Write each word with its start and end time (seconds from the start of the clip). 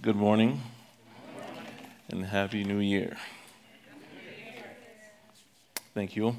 Good 0.00 0.14
morning 0.14 0.60
and 2.08 2.24
Happy 2.24 2.62
New 2.62 2.78
Year. 2.78 3.16
Thank 5.92 6.14
you. 6.14 6.36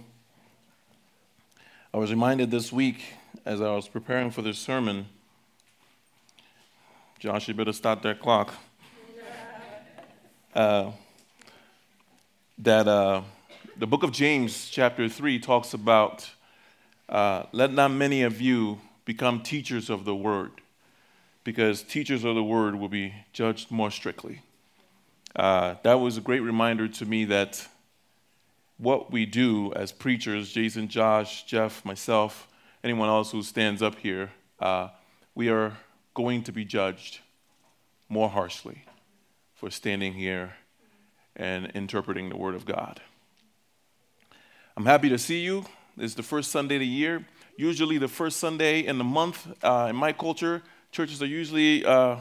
I 1.93 1.97
was 1.97 2.09
reminded 2.09 2.51
this 2.51 2.71
week 2.71 3.03
as 3.43 3.59
I 3.59 3.75
was 3.75 3.89
preparing 3.89 4.31
for 4.31 4.41
this 4.41 4.57
sermon, 4.57 5.07
Josh, 7.19 7.49
you 7.49 7.53
better 7.53 7.73
start 7.73 8.01
that 8.03 8.21
clock, 8.21 8.53
uh, 10.55 10.91
that 12.59 12.87
uh, 12.87 13.23
the 13.75 13.87
book 13.87 14.03
of 14.03 14.13
James, 14.13 14.69
chapter 14.69 15.09
3, 15.09 15.37
talks 15.37 15.73
about 15.73 16.29
uh, 17.09 17.43
let 17.51 17.73
not 17.73 17.91
many 17.91 18.21
of 18.21 18.39
you 18.39 18.79
become 19.03 19.41
teachers 19.41 19.89
of 19.89 20.05
the 20.05 20.15
word 20.15 20.51
because 21.43 21.81
teachers 21.83 22.23
of 22.23 22.35
the 22.35 22.43
word 22.43 22.75
will 22.75 22.89
be 22.89 23.13
judged 23.33 23.71
more 23.71 23.91
strictly. 23.91 24.41
Uh, 25.35 25.75
that 25.83 25.95
was 25.95 26.17
a 26.17 26.21
great 26.21 26.41
reminder 26.41 26.87
to 26.87 27.05
me 27.05 27.25
that 27.25 27.67
what 28.77 29.11
we 29.11 29.25
do 29.25 29.73
as 29.73 29.91
preachers, 29.91 30.51
Jason, 30.51 30.87
Josh, 30.87 31.45
Jeff, 31.45 31.83
myself, 31.83 32.47
anyone 32.83 33.09
else 33.09 33.31
who 33.31 33.43
stands 33.43 33.81
up 33.81 33.95
here, 33.95 34.31
uh, 34.59 34.87
we 35.35 35.49
are 35.49 35.77
going 36.13 36.43
to 36.43 36.51
be 36.51 36.65
judged 36.65 37.19
more 38.07 38.29
harshly 38.29 38.83
for 39.53 39.69
standing 39.69 40.13
here 40.13 40.53
and 41.35 41.67
interpreting 41.75 42.29
the 42.29 42.37
Word 42.37 42.55
of 42.55 42.65
God. 42.65 43.01
I'm 44.75 44.85
happy 44.85 45.09
to 45.09 45.17
see 45.17 45.41
you. 45.41 45.65
It's 45.97 46.13
the 46.13 46.23
first 46.23 46.51
Sunday 46.51 46.75
of 46.75 46.79
the 46.79 46.87
year. 46.87 47.25
Usually, 47.57 47.97
the 47.97 48.07
first 48.07 48.37
Sunday 48.37 48.85
in 48.85 48.97
the 48.97 49.03
month 49.03 49.47
uh, 49.61 49.87
in 49.89 49.95
my 49.95 50.13
culture, 50.13 50.63
Churches 50.91 51.21
are 51.21 51.27
usually 51.27 51.85
uh, 51.85 52.17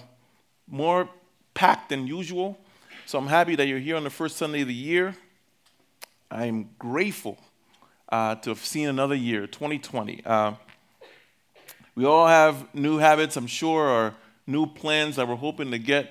more 0.66 1.08
packed 1.54 1.88
than 1.88 2.06
usual. 2.06 2.58
So 3.06 3.18
I'm 3.18 3.26
happy 3.26 3.56
that 3.56 3.66
you're 3.66 3.78
here 3.78 3.96
on 3.96 4.04
the 4.04 4.10
first 4.10 4.36
Sunday 4.36 4.60
of 4.60 4.68
the 4.68 4.74
year. 4.74 5.16
I'm 6.30 6.68
grateful 6.78 7.38
uh, 8.10 8.34
to 8.36 8.50
have 8.50 8.58
seen 8.64 8.88
another 8.88 9.14
year, 9.14 9.46
2020. 9.46 10.22
Uh, 10.24 10.52
we 11.94 12.04
all 12.04 12.26
have 12.26 12.72
new 12.74 12.98
habits, 12.98 13.36
I'm 13.36 13.46
sure, 13.46 13.88
or 13.88 14.14
new 14.46 14.66
plans 14.66 15.16
that 15.16 15.26
we're 15.26 15.36
hoping 15.36 15.70
to 15.70 15.78
get 15.78 16.10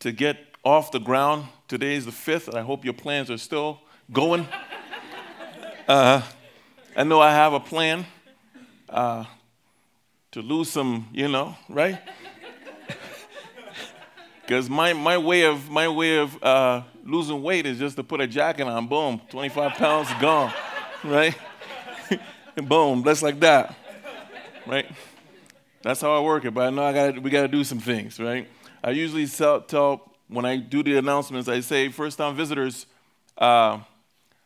to 0.00 0.12
get 0.12 0.36
off 0.62 0.92
the 0.92 1.00
ground. 1.00 1.46
Today 1.68 1.94
is 1.94 2.04
the 2.04 2.12
fifth, 2.12 2.48
and 2.48 2.58
I 2.58 2.62
hope 2.62 2.84
your 2.84 2.94
plans 2.94 3.30
are 3.30 3.38
still 3.38 3.80
going. 4.12 4.46
Uh, 5.88 6.20
I 6.96 7.04
know 7.04 7.20
I 7.20 7.30
have 7.30 7.52
a 7.52 7.60
plan. 7.60 8.04
Uh, 8.88 9.22
to 10.36 10.42
lose 10.42 10.70
some, 10.70 11.08
you 11.14 11.28
know, 11.28 11.56
right? 11.66 11.98
Because 14.42 14.70
my, 14.70 14.92
my 14.92 15.18
way 15.18 15.42
of, 15.42 15.68
my 15.70 15.88
way 15.88 16.18
of 16.18 16.40
uh, 16.40 16.82
losing 17.04 17.42
weight 17.42 17.66
is 17.66 17.80
just 17.80 17.96
to 17.96 18.04
put 18.04 18.20
a 18.20 18.28
jacket 18.28 18.64
on, 18.68 18.86
boom, 18.86 19.20
25 19.30 19.72
pounds 19.72 20.08
gone, 20.20 20.52
right? 21.04 21.34
and 22.56 22.68
boom, 22.68 23.02
just 23.02 23.24
like 23.24 23.40
that, 23.40 23.74
right? 24.66 24.86
That's 25.82 26.00
how 26.00 26.16
I 26.16 26.20
work 26.20 26.44
it, 26.44 26.52
but 26.54 26.68
I 26.68 26.70
know 26.70 26.84
I 26.84 26.92
gotta, 26.92 27.20
we 27.20 27.28
got 27.28 27.42
to 27.42 27.48
do 27.48 27.64
some 27.64 27.80
things, 27.80 28.20
right? 28.20 28.46
I 28.84 28.90
usually 28.90 29.26
tell, 29.26 29.62
tell, 29.62 30.12
when 30.28 30.44
I 30.44 30.58
do 30.58 30.84
the 30.84 30.96
announcements, 30.96 31.48
I 31.48 31.58
say, 31.58 31.88
first 31.88 32.18
time 32.18 32.36
visitors, 32.36 32.86
uh, 33.36 33.80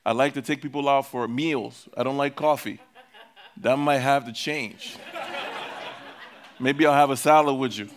I 0.07 0.13
like 0.13 0.33
to 0.35 0.41
take 0.41 0.63
people 0.63 0.89
out 0.89 1.09
for 1.09 1.29
meals. 1.29 1.91
I 1.95 2.05
don't 2.05 2.17
like 2.17 2.37
coffee. 2.37 2.81
That 3.59 3.77
might 3.77 3.99
have 3.99 4.25
to 4.25 4.33
change. 4.33 4.97
Maybe 6.61 6.85
I'll 6.85 6.93
have 6.93 7.09
a 7.09 7.17
salad 7.17 7.59
with 7.59 7.79
you. 7.79 7.89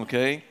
Okay? 0.00 0.42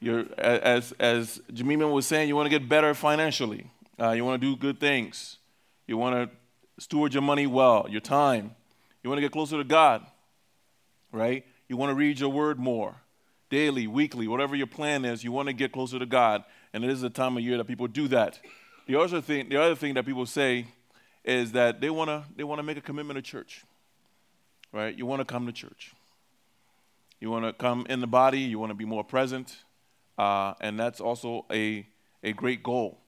You're, 0.00 0.26
as, 0.36 0.92
as 1.00 1.40
Jamima 1.50 1.90
was 1.90 2.06
saying, 2.06 2.28
you 2.28 2.36
want 2.36 2.44
to 2.44 2.50
get 2.50 2.68
better 2.68 2.92
financially. 2.92 3.70
Uh, 3.98 4.10
you 4.10 4.22
want 4.22 4.40
to 4.40 4.46
do 4.46 4.54
good 4.54 4.78
things. 4.78 5.38
You 5.86 5.96
want 5.96 6.30
to 6.30 6.36
steward 6.82 7.14
your 7.14 7.22
money 7.22 7.46
well, 7.46 7.86
your 7.88 8.02
time. 8.02 8.54
You 9.02 9.08
want 9.08 9.16
to 9.16 9.22
get 9.22 9.32
closer 9.32 9.56
to 9.56 9.64
God, 9.64 10.04
right? 11.10 11.44
You 11.68 11.78
want 11.78 11.90
to 11.90 11.94
read 11.94 12.20
your 12.20 12.28
word 12.30 12.58
more, 12.58 12.96
daily, 13.48 13.86
weekly, 13.86 14.28
whatever 14.28 14.54
your 14.54 14.66
plan 14.66 15.06
is. 15.06 15.24
You 15.24 15.32
want 15.32 15.48
to 15.48 15.54
get 15.54 15.72
closer 15.72 15.98
to 15.98 16.06
God, 16.06 16.44
and 16.74 16.84
it 16.84 16.90
is 16.90 17.00
the 17.00 17.10
time 17.10 17.38
of 17.38 17.42
year 17.42 17.56
that 17.56 17.64
people 17.64 17.86
do 17.86 18.08
that. 18.08 18.40
The 18.86 19.00
other 19.00 19.22
thing, 19.22 19.48
the 19.48 19.60
other 19.60 19.74
thing 19.74 19.94
that 19.94 20.04
people 20.04 20.26
say 20.26 20.66
is 21.24 21.52
that 21.52 21.80
they 21.80 21.88
want 21.88 22.08
to 22.08 22.24
they 22.36 22.44
want 22.44 22.58
to 22.58 22.62
make 22.62 22.76
a 22.76 22.82
commitment 22.82 23.16
to 23.16 23.22
church, 23.22 23.64
right? 24.72 24.96
You 24.96 25.06
want 25.06 25.20
to 25.20 25.24
come 25.24 25.46
to 25.46 25.52
church. 25.52 25.94
You 27.24 27.30
want 27.30 27.46
to 27.46 27.54
come 27.54 27.86
in 27.88 28.02
the 28.02 28.06
body, 28.06 28.40
you 28.40 28.58
want 28.58 28.68
to 28.68 28.74
be 28.74 28.84
more 28.84 29.02
present, 29.02 29.56
uh, 30.18 30.52
and 30.60 30.78
that's 30.78 31.00
also 31.00 31.46
a, 31.50 31.86
a 32.22 32.34
great 32.34 32.62
goal. 32.62 32.98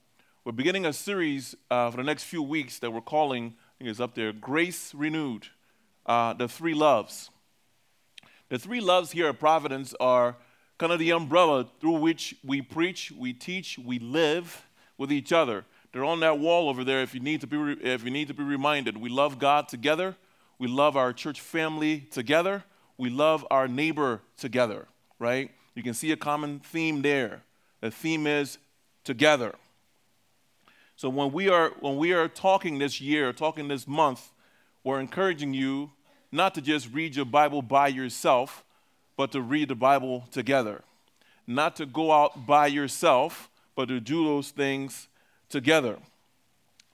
We're 0.43 0.53
beginning 0.53 0.87
a 0.87 0.93
series 0.93 1.53
uh, 1.69 1.91
for 1.91 1.97
the 1.97 2.03
next 2.03 2.23
few 2.23 2.41
weeks 2.41 2.79
that 2.79 2.91
we're 2.91 3.01
calling, 3.01 3.53
I 3.53 3.71
think 3.77 3.91
it's 3.91 3.99
up 3.99 4.15
there, 4.15 4.33
Grace 4.33 4.91
Renewed, 4.95 5.49
uh, 6.07 6.33
the 6.33 6.47
three 6.47 6.73
loves. 6.73 7.29
The 8.49 8.57
three 8.57 8.81
loves 8.81 9.11
here 9.11 9.27
at 9.27 9.39
Providence 9.39 9.93
are 9.99 10.35
kind 10.79 10.91
of 10.91 10.97
the 10.97 11.11
umbrella 11.11 11.67
through 11.79 11.99
which 11.99 12.33
we 12.43 12.63
preach, 12.63 13.11
we 13.11 13.33
teach, 13.33 13.77
we 13.77 13.99
live 13.99 14.65
with 14.97 15.11
each 15.11 15.31
other. 15.31 15.63
They're 15.93 16.03
on 16.03 16.21
that 16.21 16.39
wall 16.39 16.69
over 16.69 16.83
there 16.83 17.03
if 17.03 17.13
you 17.13 17.19
need 17.19 17.41
to 17.41 17.47
be, 17.47 17.57
re- 17.57 17.77
if 17.83 18.03
you 18.03 18.09
need 18.09 18.29
to 18.29 18.33
be 18.33 18.41
reminded. 18.41 18.97
We 18.97 19.09
love 19.09 19.37
God 19.37 19.67
together, 19.67 20.15
we 20.57 20.67
love 20.67 20.97
our 20.97 21.13
church 21.13 21.39
family 21.39 21.99
together 22.09 22.63
we 22.97 23.09
love 23.09 23.45
our 23.51 23.67
neighbor 23.67 24.21
together, 24.37 24.87
right? 25.19 25.51
You 25.75 25.83
can 25.83 25.93
see 25.93 26.11
a 26.11 26.17
common 26.17 26.59
theme 26.59 27.01
there. 27.01 27.43
The 27.81 27.91
theme 27.91 28.25
is 28.25 28.57
together. 29.03 29.53
So 30.95 31.09
when 31.09 31.31
we 31.31 31.47
are 31.47 31.69
when 31.79 31.97
we 31.97 32.11
are 32.13 32.27
talking 32.27 32.79
this 32.79 32.99
year, 32.99 33.31
talking 33.31 33.67
this 33.67 33.87
month, 33.87 34.31
we're 34.83 34.99
encouraging 34.99 35.53
you 35.53 35.91
not 36.31 36.55
to 36.55 36.61
just 36.61 36.91
read 36.91 37.15
your 37.15 37.25
Bible 37.25 37.61
by 37.61 37.87
yourself, 37.87 38.63
but 39.15 39.31
to 39.33 39.41
read 39.41 39.69
the 39.69 39.75
Bible 39.75 40.27
together. 40.31 40.81
Not 41.45 41.75
to 41.77 41.85
go 41.85 42.11
out 42.11 42.45
by 42.47 42.67
yourself, 42.67 43.49
but 43.75 43.87
to 43.89 43.99
do 43.99 44.25
those 44.25 44.49
things 44.49 45.07
together. 45.49 45.97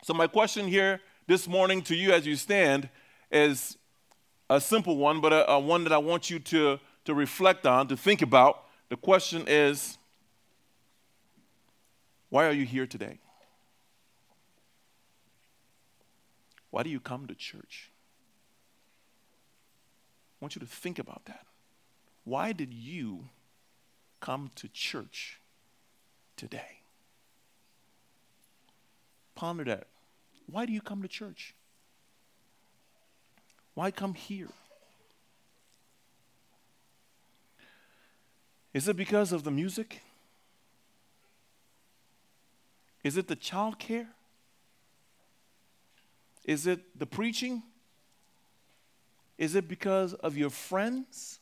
So 0.03 0.13
my 0.13 0.27
question 0.27 0.67
here 0.67 0.99
this 1.27 1.47
morning 1.47 1.81
to 1.83 1.95
you 1.95 2.11
as 2.11 2.27
you 2.27 2.35
stand 2.35 2.89
is 3.31 3.77
a 4.49 4.59
simple 4.59 4.97
one, 4.97 5.21
but 5.21 5.33
a, 5.33 5.49
a 5.51 5.59
one 5.59 5.83
that 5.83 5.93
I 5.93 5.97
want 5.97 6.29
you 6.29 6.39
to, 6.39 6.79
to 7.05 7.13
reflect 7.13 7.65
on, 7.65 7.87
to 7.87 7.97
think 7.97 8.21
about. 8.21 8.65
The 8.89 8.97
question 8.97 9.45
is 9.47 9.97
why 12.29 12.45
are 12.47 12.51
you 12.51 12.65
here 12.65 12.87
today? 12.87 13.19
Why 16.71 16.81
do 16.81 16.89
you 16.89 16.99
come 16.99 17.27
to 17.27 17.35
church? 17.35 17.91
I 20.41 20.43
want 20.43 20.55
you 20.55 20.59
to 20.59 20.65
think 20.65 20.97
about 20.97 21.25
that. 21.25 21.45
Why 22.23 22.51
did 22.51 22.73
you 22.73 23.25
come 24.19 24.49
to 24.55 24.67
church 24.69 25.39
today? 26.35 26.81
Ponder 29.35 29.65
that. 29.65 29.87
Why 30.47 30.65
do 30.65 30.73
you 30.73 30.81
come 30.81 31.01
to 31.03 31.07
church? 31.07 31.53
Why 33.73 33.91
come 33.91 34.13
here? 34.13 34.47
Is 38.73 38.87
it 38.87 38.95
because 38.95 39.31
of 39.31 39.43
the 39.43 39.51
music? 39.51 40.01
Is 43.03 43.17
it 43.17 43.27
the 43.27 43.35
child 43.35 43.77
care? 43.77 44.07
Is 46.45 46.67
it 46.67 46.97
the 46.97 47.05
preaching? 47.05 47.61
Is 49.37 49.55
it 49.55 49.67
because 49.67 50.13
of 50.13 50.37
your 50.37 50.49
friends? 50.49 51.39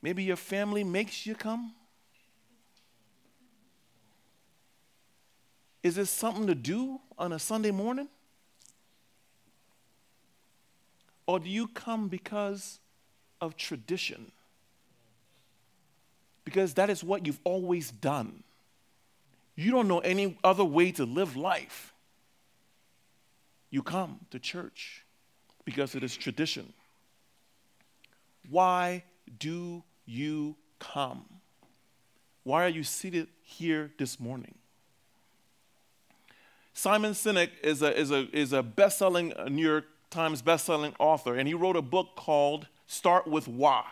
Maybe 0.00 0.22
your 0.22 0.36
family 0.36 0.84
makes 0.84 1.26
you 1.26 1.34
come? 1.34 1.72
Is 5.82 5.98
it 5.98 6.06
something 6.06 6.46
to 6.46 6.54
do 6.54 7.00
on 7.18 7.32
a 7.32 7.38
Sunday 7.38 7.70
morning? 7.70 8.08
Or 11.26 11.38
do 11.38 11.48
you 11.48 11.68
come 11.68 12.08
because 12.08 12.80
of 13.40 13.56
tradition? 13.56 14.32
Because 16.44 16.74
that 16.74 16.90
is 16.90 17.02
what 17.02 17.26
you've 17.26 17.40
always 17.44 17.90
done. 17.90 18.42
You 19.56 19.70
don't 19.70 19.88
know 19.88 20.00
any 20.00 20.36
other 20.44 20.64
way 20.64 20.92
to 20.92 21.04
live 21.04 21.36
life. 21.36 21.94
You 23.70 23.82
come 23.82 24.20
to 24.30 24.38
church 24.38 25.04
because 25.64 25.94
it 25.94 26.02
is 26.02 26.16
tradition. 26.16 26.72
Why 28.48 29.04
do 29.38 29.82
you 30.04 30.56
come? 30.78 31.24
Why 32.42 32.64
are 32.64 32.68
you 32.68 32.84
seated 32.84 33.28
here 33.42 33.90
this 33.98 34.20
morning? 34.20 34.54
Simon 36.74 37.12
Sinek 37.12 37.50
is 37.62 37.82
a, 37.82 37.98
is 37.98 38.10
a, 38.10 38.28
is 38.36 38.52
a 38.52 38.62
best 38.62 38.98
selling 38.98 39.32
uh, 39.34 39.44
New 39.44 39.66
York 39.66 39.86
Times 40.14 40.42
bestselling 40.42 40.94
author, 41.00 41.34
and 41.34 41.48
he 41.48 41.54
wrote 41.54 41.74
a 41.74 41.82
book 41.82 42.10
called 42.14 42.68
Start 42.86 43.26
with 43.26 43.48
Why. 43.48 43.82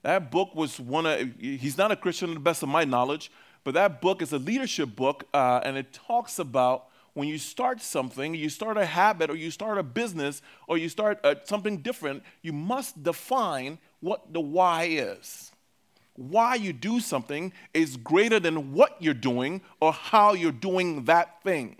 That 0.00 0.30
book 0.30 0.54
was 0.54 0.80
one 0.80 1.04
of, 1.04 1.34
he's 1.38 1.76
not 1.76 1.92
a 1.92 1.96
Christian 1.96 2.28
to 2.28 2.34
the 2.34 2.40
best 2.40 2.62
of 2.62 2.70
my 2.70 2.84
knowledge, 2.84 3.30
but 3.62 3.74
that 3.74 4.00
book 4.00 4.22
is 4.22 4.32
a 4.32 4.38
leadership 4.38 4.96
book, 4.96 5.24
uh, 5.34 5.60
and 5.62 5.76
it 5.76 5.92
talks 5.92 6.38
about 6.38 6.86
when 7.12 7.28
you 7.28 7.36
start 7.36 7.82
something, 7.82 8.34
you 8.34 8.48
start 8.48 8.78
a 8.78 8.86
habit, 8.86 9.28
or 9.28 9.36
you 9.36 9.50
start 9.50 9.76
a 9.76 9.82
business, 9.82 10.40
or 10.66 10.78
you 10.78 10.88
start 10.88 11.20
uh, 11.22 11.34
something 11.44 11.82
different, 11.82 12.22
you 12.40 12.54
must 12.54 13.02
define 13.02 13.76
what 14.00 14.32
the 14.32 14.40
why 14.40 14.84
is. 14.84 15.52
Why 16.14 16.54
you 16.54 16.72
do 16.72 16.98
something 16.98 17.52
is 17.74 17.98
greater 17.98 18.40
than 18.40 18.72
what 18.72 18.96
you're 19.00 19.12
doing 19.12 19.60
or 19.80 19.92
how 19.92 20.32
you're 20.32 20.50
doing 20.50 21.04
that 21.04 21.42
thing. 21.42 21.76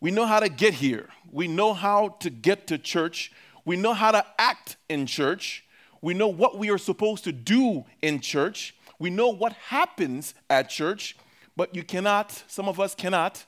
We 0.00 0.10
know 0.10 0.26
how 0.26 0.40
to 0.40 0.48
get 0.48 0.74
here. 0.74 1.08
We 1.30 1.48
know 1.48 1.74
how 1.74 2.10
to 2.20 2.30
get 2.30 2.68
to 2.68 2.78
church. 2.78 3.32
We 3.64 3.76
know 3.76 3.94
how 3.94 4.12
to 4.12 4.24
act 4.38 4.76
in 4.88 5.06
church. 5.06 5.64
We 6.00 6.14
know 6.14 6.28
what 6.28 6.58
we 6.58 6.70
are 6.70 6.78
supposed 6.78 7.24
to 7.24 7.32
do 7.32 7.84
in 8.00 8.20
church. 8.20 8.74
We 8.98 9.10
know 9.10 9.28
what 9.28 9.52
happens 9.54 10.34
at 10.48 10.68
church, 10.68 11.16
but 11.56 11.74
you 11.74 11.82
cannot, 11.82 12.44
some 12.46 12.68
of 12.68 12.78
us 12.78 12.94
cannot, 12.94 13.44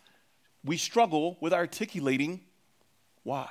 we 0.64 0.76
struggle 0.76 1.38
with 1.40 1.52
articulating 1.52 2.40
why. 3.22 3.48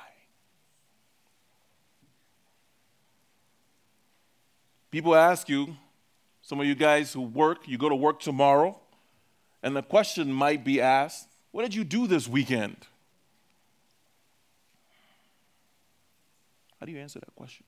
People 4.90 5.14
ask 5.14 5.48
you, 5.48 5.76
some 6.42 6.60
of 6.60 6.66
you 6.66 6.74
guys 6.74 7.12
who 7.12 7.22
work, 7.22 7.68
you 7.68 7.78
go 7.78 7.88
to 7.88 7.94
work 7.94 8.20
tomorrow, 8.20 8.78
and 9.62 9.76
the 9.76 9.82
question 9.82 10.32
might 10.32 10.64
be 10.64 10.80
asked, 10.80 11.28
What 11.52 11.62
did 11.62 11.74
you 11.74 11.84
do 11.84 12.06
this 12.06 12.26
weekend? 12.26 12.76
How 16.80 16.86
do 16.86 16.92
you 16.92 16.98
answer 16.98 17.20
that 17.20 17.34
question? 17.36 17.64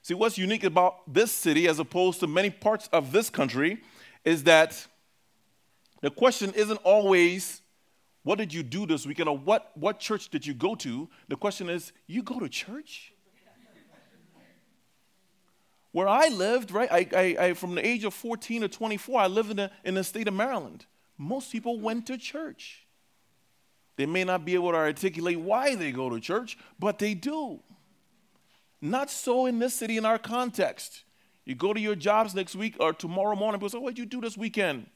See, 0.00 0.14
what's 0.14 0.38
unique 0.38 0.64
about 0.64 1.12
this 1.12 1.30
city 1.30 1.68
as 1.68 1.78
opposed 1.78 2.20
to 2.20 2.26
many 2.26 2.48
parts 2.48 2.88
of 2.92 3.12
this 3.12 3.28
country 3.28 3.82
is 4.24 4.44
that 4.44 4.86
the 6.00 6.10
question 6.10 6.52
isn't 6.54 6.78
always, 6.84 7.60
what 8.22 8.38
did 8.38 8.54
you 8.54 8.62
do 8.62 8.86
this 8.86 9.04
weekend 9.04 9.28
or 9.28 9.36
what, 9.36 9.72
what 9.74 9.98
church 9.98 10.30
did 10.30 10.46
you 10.46 10.54
go 10.54 10.74
to? 10.76 11.08
The 11.28 11.36
question 11.36 11.68
is, 11.68 11.92
you 12.06 12.22
go 12.22 12.40
to 12.40 12.48
church? 12.48 13.12
Where 15.92 16.08
I 16.08 16.28
lived, 16.28 16.70
right, 16.70 16.92
I, 16.92 17.08
I, 17.12 17.46
I, 17.46 17.54
from 17.54 17.74
the 17.74 17.86
age 17.86 18.04
of 18.04 18.14
14 18.14 18.62
to 18.62 18.68
24, 18.68 19.20
I 19.20 19.26
lived 19.26 19.50
in 19.50 19.56
the, 19.56 19.70
in 19.84 19.94
the 19.94 20.04
state 20.04 20.28
of 20.28 20.34
Maryland. 20.34 20.86
Most 21.18 21.50
people 21.50 21.80
went 21.80 22.06
to 22.06 22.16
church. 22.16 22.85
They 23.96 24.06
may 24.06 24.24
not 24.24 24.44
be 24.44 24.54
able 24.54 24.72
to 24.72 24.76
articulate 24.76 25.40
why 25.40 25.74
they 25.74 25.90
go 25.90 26.10
to 26.10 26.20
church, 26.20 26.58
but 26.78 26.98
they 26.98 27.14
do. 27.14 27.60
Not 28.80 29.10
so 29.10 29.46
in 29.46 29.58
this 29.58 29.74
city 29.74 29.96
in 29.96 30.04
our 30.04 30.18
context. 30.18 31.04
You 31.44 31.54
go 31.54 31.72
to 31.72 31.80
your 31.80 31.94
jobs 31.94 32.34
next 32.34 32.54
week 32.54 32.76
or 32.78 32.92
tomorrow 32.92 33.34
morning, 33.34 33.58
people 33.58 33.70
say, 33.70 33.78
What 33.78 33.94
did 33.94 33.98
you 33.98 34.06
do 34.06 34.20
this 34.20 34.36
weekend? 34.36 34.86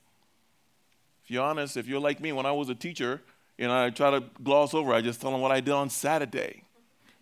If 1.24 1.30
you're 1.30 1.44
honest, 1.44 1.76
if 1.76 1.86
you're 1.86 2.00
like 2.00 2.20
me, 2.20 2.32
when 2.32 2.44
I 2.44 2.52
was 2.52 2.68
a 2.68 2.74
teacher, 2.74 3.22
you 3.56 3.68
know, 3.68 3.84
I 3.84 3.90
try 3.90 4.10
to 4.10 4.24
gloss 4.42 4.74
over, 4.74 4.92
I 4.92 5.00
just 5.00 5.20
tell 5.20 5.30
them 5.30 5.40
what 5.40 5.52
I 5.52 5.60
did 5.60 5.72
on 5.72 5.88
Saturday 5.88 6.62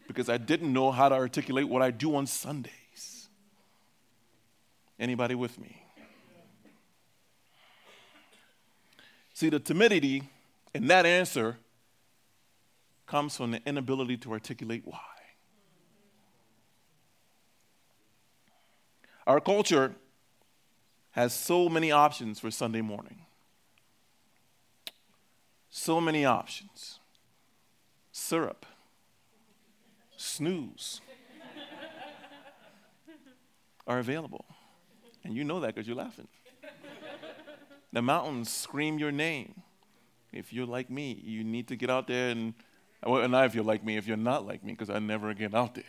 because 0.06 0.28
I 0.28 0.38
didn't 0.38 0.72
know 0.72 0.90
how 0.90 1.08
to 1.08 1.14
articulate 1.14 1.69
what 1.69 1.82
I 1.82 1.90
do 1.90 2.16
on 2.16 2.26
Sundays. 2.26 3.28
Anybody 4.98 5.34
with 5.34 5.58
me? 5.60 5.82
See, 9.34 9.50
the 9.50 9.60
timidity 9.60 10.25
in 10.75 10.88
that 10.88 11.06
answer 11.06 11.58
comes 13.08 13.37
from 13.37 13.50
the 13.50 13.60
inability 13.66 14.16
to 14.19 14.32
articulate 14.32 14.82
why. 14.84 15.00
Our 19.26 19.40
culture 19.40 19.94
has 21.12 21.32
so 21.32 21.69
many 21.69 21.90
options 21.90 22.38
for 22.38 22.50
Sunday 22.50 22.82
morning. 22.82 23.22
So 25.70 26.00
many 26.00 26.25
options. 26.25 27.00
Syrup, 28.12 28.66
snooze 30.16 31.00
are 33.87 33.99
available. 33.99 34.44
And 35.25 35.34
you 35.34 35.44
know 35.44 35.61
that 35.61 35.75
because 35.75 35.87
you're 35.87 35.96
laughing. 35.96 36.28
The 37.93 38.02
mountains 38.02 38.50
scream 38.50 38.99
your 38.99 39.12
name. 39.12 39.62
If 40.32 40.52
you're 40.52 40.66
like 40.66 40.90
me, 40.90 41.20
you 41.25 41.43
need 41.43 41.69
to 41.69 41.76
get 41.76 41.88
out 41.88 42.06
there 42.06 42.31
and 42.31 42.54
well, 43.04 43.28
not 43.28 43.46
if 43.46 43.54
you're 43.54 43.64
like 43.64 43.84
me, 43.84 43.96
if 43.96 44.06
you're 44.06 44.16
not 44.16 44.46
like 44.46 44.64
me, 44.64 44.72
because 44.72 44.90
I 44.90 44.98
never 44.98 45.32
get 45.34 45.54
out 45.54 45.74
there. 45.74 45.84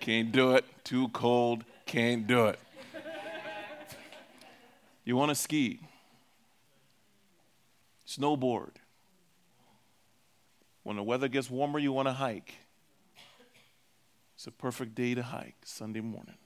Can't 0.00 0.30
do 0.30 0.54
it. 0.54 0.64
Too 0.84 1.08
cold. 1.08 1.64
Can't 1.86 2.26
do 2.26 2.46
it. 2.46 2.58
You 5.04 5.16
want 5.16 5.30
to 5.30 5.34
ski, 5.34 5.80
snowboard. 8.06 8.72
When 10.82 10.96
the 10.96 11.02
weather 11.02 11.28
gets 11.28 11.50
warmer, 11.50 11.78
you 11.78 11.92
want 11.92 12.08
to 12.08 12.12
hike. 12.12 12.54
It's 14.34 14.46
a 14.46 14.50
perfect 14.50 14.94
day 14.94 15.14
to 15.14 15.22
hike, 15.22 15.56
Sunday 15.64 16.00
morning. 16.00 16.36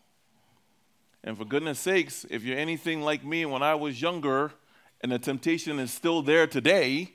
And 1.24 1.36
for 1.36 1.44
goodness 1.44 1.78
sakes, 1.78 2.24
if 2.30 2.44
you're 2.44 2.56
anything 2.56 3.02
like 3.02 3.24
me 3.24 3.44
when 3.46 3.62
I 3.62 3.74
was 3.74 4.00
younger, 4.00 4.52
and 5.00 5.10
the 5.10 5.18
temptation 5.18 5.78
is 5.78 5.92
still 5.92 6.22
there 6.22 6.46
today, 6.46 7.14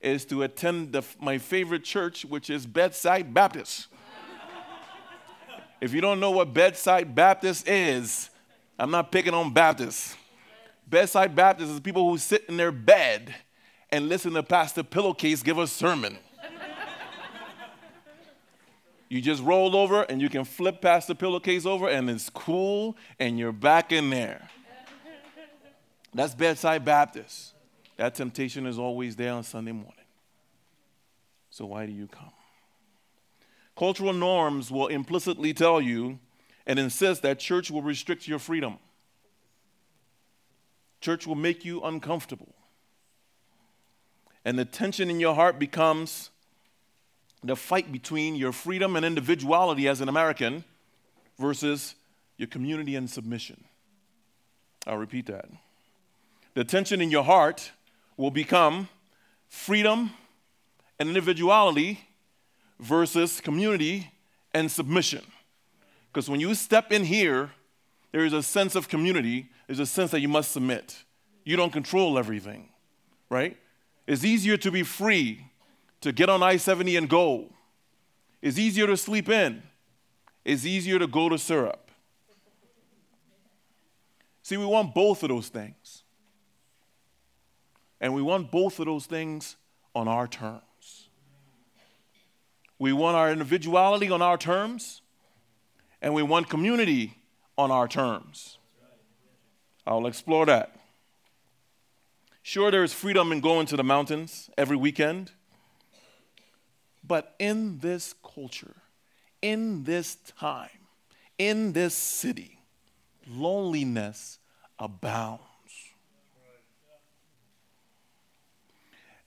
is 0.00 0.24
to 0.26 0.42
attend 0.42 0.92
the, 0.92 1.02
my 1.20 1.38
favorite 1.38 1.84
church, 1.84 2.24
which 2.24 2.50
is 2.50 2.66
Bedside 2.66 3.32
Baptist. 3.32 3.88
if 5.80 5.92
you 5.92 6.00
don't 6.00 6.20
know 6.20 6.30
what 6.30 6.52
Bedside 6.52 7.14
Baptist 7.14 7.68
is, 7.68 8.30
I'm 8.78 8.90
not 8.90 9.10
picking 9.10 9.34
on 9.34 9.52
Baptists. 9.52 10.16
Bedside 10.86 11.34
Baptist 11.34 11.70
is 11.72 11.80
people 11.80 12.08
who 12.08 12.18
sit 12.18 12.44
in 12.48 12.56
their 12.56 12.72
bed 12.72 13.34
and 13.90 14.08
listen 14.08 14.32
to 14.34 14.42
Pastor 14.42 14.82
Pillowcase 14.82 15.42
give 15.42 15.58
a 15.58 15.66
sermon. 15.66 16.18
you 19.08 19.20
just 19.20 19.42
roll 19.42 19.74
over 19.74 20.02
and 20.02 20.20
you 20.20 20.28
can 20.28 20.44
flip 20.44 20.80
Pastor 20.80 21.14
Pillowcase 21.14 21.66
over 21.66 21.88
and 21.88 22.08
it's 22.10 22.30
cool 22.30 22.96
and 23.18 23.38
you're 23.38 23.52
back 23.52 23.92
in 23.92 24.10
there. 24.10 24.48
That's 26.14 26.34
Bedside 26.34 26.84
Baptist. 26.84 27.55
That 27.96 28.14
temptation 28.14 28.66
is 28.66 28.78
always 28.78 29.16
there 29.16 29.32
on 29.32 29.42
Sunday 29.42 29.72
morning. 29.72 29.92
So 31.50 31.64
why 31.66 31.86
do 31.86 31.92
you 31.92 32.06
come? 32.06 32.32
Cultural 33.76 34.12
norms 34.12 34.70
will 34.70 34.88
implicitly 34.88 35.54
tell 35.54 35.80
you 35.80 36.18
and 36.66 36.78
insist 36.78 37.22
that 37.22 37.38
church 37.38 37.70
will 37.70 37.82
restrict 37.82 38.26
your 38.26 38.38
freedom. 38.38 38.78
Church 41.00 41.26
will 41.26 41.34
make 41.36 41.64
you 41.64 41.82
uncomfortable. 41.82 42.54
And 44.44 44.58
the 44.58 44.64
tension 44.64 45.10
in 45.10 45.20
your 45.20 45.34
heart 45.34 45.58
becomes 45.58 46.30
the 47.42 47.56
fight 47.56 47.92
between 47.92 48.34
your 48.34 48.52
freedom 48.52 48.96
and 48.96 49.04
individuality 49.04 49.88
as 49.88 50.00
an 50.00 50.08
American 50.08 50.64
versus 51.38 51.94
your 52.36 52.48
community 52.48 52.96
and 52.96 53.08
submission. 53.08 53.64
I'll 54.86 54.96
repeat 54.96 55.26
that. 55.26 55.48
The 56.54 56.64
tension 56.64 57.00
in 57.00 57.10
your 57.10 57.24
heart 57.24 57.72
will 58.16 58.30
become 58.30 58.88
freedom 59.48 60.10
and 60.98 61.08
individuality 61.08 62.00
versus 62.80 63.40
community 63.40 64.10
and 64.52 64.70
submission. 64.70 65.22
Because 66.12 66.30
when 66.30 66.40
you 66.40 66.54
step 66.54 66.92
in 66.92 67.04
here, 67.04 67.50
there 68.12 68.24
is 68.24 68.32
a 68.32 68.42
sense 68.42 68.74
of 68.74 68.88
community, 68.88 69.50
there's 69.66 69.80
a 69.80 69.86
sense 69.86 70.10
that 70.12 70.20
you 70.20 70.28
must 70.28 70.52
submit. 70.52 71.04
You 71.44 71.56
don't 71.56 71.72
control 71.72 72.18
everything, 72.18 72.70
right? 73.28 73.56
It's 74.06 74.24
easier 74.24 74.56
to 74.58 74.70
be 74.70 74.82
free, 74.82 75.46
to 76.00 76.12
get 76.12 76.28
on 76.28 76.42
I 76.42 76.56
70 76.56 76.96
and 76.96 77.08
go. 77.08 77.50
It's 78.40 78.58
easier 78.58 78.86
to 78.86 78.96
sleep 78.96 79.28
in. 79.28 79.62
It's 80.44 80.64
easier 80.64 80.98
to 80.98 81.06
go 81.06 81.28
to 81.28 81.36
syrup. 81.38 81.90
See, 84.42 84.56
we 84.56 84.64
want 84.64 84.94
both 84.94 85.22
of 85.24 85.28
those 85.28 85.48
things. 85.48 86.04
And 88.00 88.14
we 88.14 88.22
want 88.22 88.50
both 88.50 88.78
of 88.78 88.86
those 88.86 89.06
things 89.06 89.56
on 89.94 90.08
our 90.08 90.26
terms. 90.26 91.08
We 92.78 92.92
want 92.92 93.16
our 93.16 93.32
individuality 93.32 94.10
on 94.10 94.20
our 94.20 94.36
terms, 94.36 95.00
and 96.02 96.12
we 96.12 96.22
want 96.22 96.50
community 96.50 97.14
on 97.56 97.70
our 97.70 97.88
terms. 97.88 98.58
I'll 99.86 100.06
explore 100.06 100.44
that. 100.46 100.76
Sure, 102.42 102.70
there 102.70 102.84
is 102.84 102.92
freedom 102.92 103.32
in 103.32 103.40
going 103.40 103.66
to 103.66 103.76
the 103.76 103.82
mountains 103.82 104.50
every 104.58 104.76
weekend, 104.76 105.32
but 107.02 107.34
in 107.38 107.78
this 107.78 108.14
culture, 108.22 108.76
in 109.40 109.84
this 109.84 110.16
time, 110.38 110.68
in 111.38 111.72
this 111.72 111.94
city, 111.94 112.60
loneliness 113.28 114.38
abounds. 114.78 115.42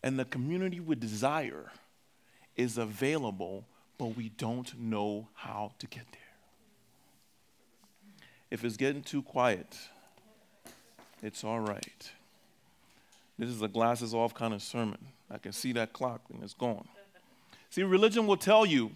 And 0.01 0.17
the 0.17 0.25
community 0.25 0.79
we 0.79 0.95
desire 0.95 1.71
is 2.55 2.77
available 2.77 3.65
but 3.99 4.15
we 4.15 4.29
don't 4.29 4.79
know 4.79 5.27
how 5.35 5.73
to 5.77 5.85
get 5.85 6.05
there. 6.11 6.21
If 8.49 8.63
it's 8.63 8.77
getting 8.77 9.03
too 9.03 9.21
quiet, 9.21 9.77
it's 11.21 11.43
all 11.43 11.59
right. 11.59 12.11
This 13.37 13.49
is 13.49 13.61
a 13.61 13.67
glasses 13.67 14.13
off 14.13 14.33
kind 14.33 14.53
of 14.53 14.63
sermon. 14.63 14.97
I 15.29 15.37
can 15.37 15.51
see 15.51 15.73
that 15.73 15.93
clock 15.93 16.21
and 16.33 16.41
it's 16.41 16.53
gone. 16.53 16.87
See, 17.69 17.83
religion 17.83 18.25
will 18.25 18.37
tell 18.37 18.65
you 18.65 18.91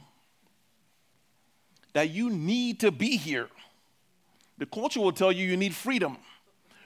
that 1.91 2.09
you 2.09 2.29
need 2.29 2.79
to 2.79 2.89
be 2.89 3.17
here. 3.17 3.49
The 4.57 4.65
culture 4.65 5.01
will 5.01 5.11
tell 5.11 5.31
you 5.31 5.45
you 5.45 5.57
need 5.57 5.75
freedom. 5.75 6.17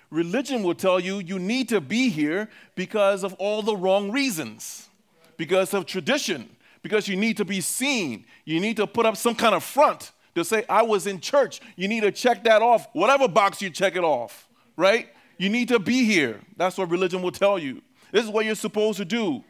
Religion 0.10 0.64
will 0.64 0.76
tell 0.76 1.00
you 1.00 1.20
you 1.20 1.38
need 1.38 1.70
to 1.70 1.82
be 1.82 2.10
here 2.10 2.50
because 2.76 3.24
of 3.24 3.34
all 3.36 3.62
the 3.62 3.76
wrong 3.76 4.12
reasons, 4.12 4.90
because 5.36 5.74
of 5.74 5.86
tradition, 5.86 6.50
because 6.82 7.08
you 7.08 7.16
need 7.16 7.38
to 7.38 7.46
be 7.46 7.60
seen. 7.60 8.26
You 8.46 8.60
need 8.60 8.78
to 8.78 8.88
put 8.88 9.06
up 9.06 9.18
some 9.18 9.36
kind 9.36 9.54
of 9.54 9.64
front 9.64 10.12
to 10.36 10.46
say, 10.46 10.64
I 10.70 10.84
was 10.84 11.08
in 11.08 11.20
church. 11.20 11.60
You 11.76 11.88
need 11.88 12.02
to 12.02 12.12
check 12.12 12.44
that 12.46 12.62
off, 12.62 12.88
whatever 12.94 13.28
box 13.28 13.62
you 13.62 13.70
check 13.70 13.96
it 13.96 14.04
off, 14.04 14.48
right? 14.78 15.10
You 15.38 15.50
need 15.50 15.68
to 15.70 15.80
be 15.80 16.06
here. 16.06 16.40
That's 16.56 16.78
what 16.78 16.90
religion 16.90 17.22
will 17.22 17.32
tell 17.32 17.60
you. 17.60 17.82
This 18.12 18.24
is 18.24 18.30
what 18.30 18.46
you're 18.46 18.56
supposed 18.56 18.98
to 18.98 19.06
do. 19.06 19.44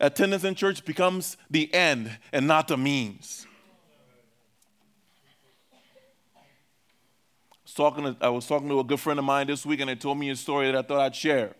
Attendance 0.00 0.44
in 0.44 0.54
church 0.54 0.84
becomes 0.84 1.36
the 1.50 1.72
end 1.74 2.18
and 2.32 2.46
not 2.46 2.68
the 2.68 2.76
means. 2.76 3.46
Talking 7.74 8.04
to, 8.04 8.16
I 8.20 8.28
was 8.28 8.46
talking 8.46 8.68
to 8.68 8.80
a 8.80 8.84
good 8.84 9.00
friend 9.00 9.18
of 9.18 9.24
mine 9.24 9.46
this 9.46 9.66
week, 9.66 9.80
and 9.80 9.90
they 9.90 9.94
told 9.94 10.18
me 10.18 10.30
a 10.30 10.36
story 10.36 10.66
that 10.66 10.76
I 10.76 10.82
thought 10.82 11.00
I'd 11.00 11.14
share. 11.14 11.54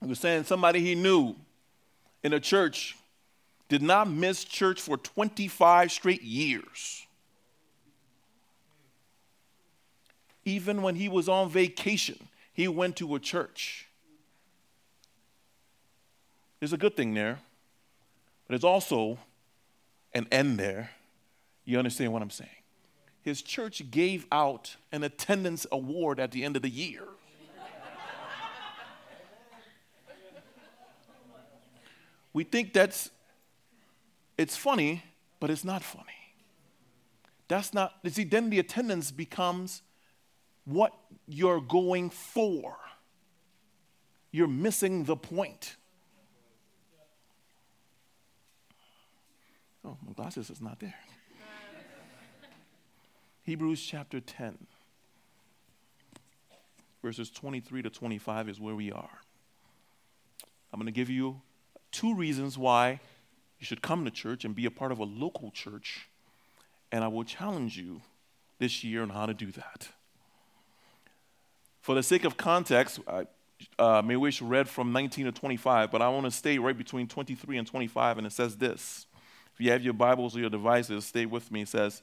He 0.00 0.06
was 0.06 0.20
saying 0.20 0.44
somebody 0.44 0.80
he 0.80 0.94
knew 0.94 1.34
in 2.22 2.32
a 2.32 2.40
church 2.40 2.96
did 3.68 3.82
not 3.82 4.08
miss 4.08 4.44
church 4.44 4.80
for 4.80 4.96
25 4.96 5.90
straight 5.90 6.22
years. 6.22 7.06
Even 10.44 10.82
when 10.82 10.94
he 10.94 11.08
was 11.08 11.28
on 11.28 11.50
vacation, 11.50 12.28
he 12.52 12.68
went 12.68 12.96
to 12.96 13.14
a 13.14 13.20
church. 13.20 13.86
There's 16.60 16.72
a 16.72 16.78
good 16.78 16.96
thing 16.96 17.14
there, 17.14 17.38
but 18.46 18.52
there's 18.52 18.64
also 18.64 19.18
an 20.14 20.26
end 20.32 20.58
there. 20.58 20.90
You 21.64 21.78
understand 21.78 22.12
what 22.12 22.22
I'm 22.22 22.30
saying? 22.30 22.50
His 23.22 23.42
church 23.42 23.90
gave 23.90 24.26
out 24.32 24.76
an 24.92 25.04
attendance 25.04 25.66
award 25.70 26.20
at 26.20 26.30
the 26.30 26.44
end 26.44 26.56
of 26.56 26.62
the 26.62 26.70
year. 26.70 27.02
we 32.32 32.44
think 32.44 32.72
that's 32.72 33.10
it's 34.38 34.56
funny, 34.56 35.02
but 35.40 35.50
it's 35.50 35.64
not 35.64 35.82
funny. 35.82 36.04
That's 37.48 37.74
not, 37.74 37.94
you 38.02 38.10
see, 38.10 38.24
then 38.24 38.50
the 38.50 38.60
attendance 38.60 39.10
becomes 39.10 39.82
what 40.64 40.92
you're 41.26 41.60
going 41.60 42.10
for. 42.10 42.76
You're 44.30 44.46
missing 44.46 45.04
the 45.04 45.16
point. 45.16 45.76
Oh, 49.84 49.96
my 50.06 50.12
glasses 50.12 50.50
is 50.50 50.60
not 50.60 50.78
there. 50.78 50.94
Hebrews 53.48 53.82
chapter 53.82 54.20
10, 54.20 54.58
verses 57.02 57.30
23 57.30 57.80
to 57.80 57.88
25 57.88 58.46
is 58.46 58.60
where 58.60 58.74
we 58.74 58.92
are. 58.92 59.20
I'm 60.70 60.78
going 60.78 60.84
to 60.84 60.92
give 60.92 61.08
you 61.08 61.40
two 61.90 62.14
reasons 62.14 62.58
why 62.58 63.00
you 63.58 63.64
should 63.64 63.80
come 63.80 64.04
to 64.04 64.10
church 64.10 64.44
and 64.44 64.54
be 64.54 64.66
a 64.66 64.70
part 64.70 64.92
of 64.92 64.98
a 64.98 65.04
local 65.04 65.50
church, 65.50 66.10
and 66.92 67.02
I 67.02 67.08
will 67.08 67.24
challenge 67.24 67.78
you 67.78 68.02
this 68.58 68.84
year 68.84 69.00
on 69.00 69.08
how 69.08 69.24
to 69.24 69.32
do 69.32 69.50
that. 69.52 69.88
For 71.80 71.94
the 71.94 72.02
sake 72.02 72.24
of 72.24 72.36
context, 72.36 73.00
I 73.08 73.26
uh, 73.78 74.02
may 74.02 74.16
wish 74.16 74.40
to 74.40 74.44
read 74.44 74.68
from 74.68 74.92
19 74.92 75.24
to 75.24 75.32
25, 75.32 75.90
but 75.90 76.02
I 76.02 76.10
want 76.10 76.26
to 76.26 76.30
stay 76.30 76.58
right 76.58 76.76
between 76.76 77.08
23 77.08 77.56
and 77.56 77.66
25, 77.66 78.18
and 78.18 78.26
it 78.26 78.32
says 78.34 78.58
this. 78.58 79.06
If 79.54 79.64
you 79.64 79.72
have 79.72 79.82
your 79.82 79.94
Bibles 79.94 80.36
or 80.36 80.40
your 80.40 80.50
devices, 80.50 81.06
stay 81.06 81.24
with 81.24 81.50
me. 81.50 81.62
It 81.62 81.68
says, 81.68 82.02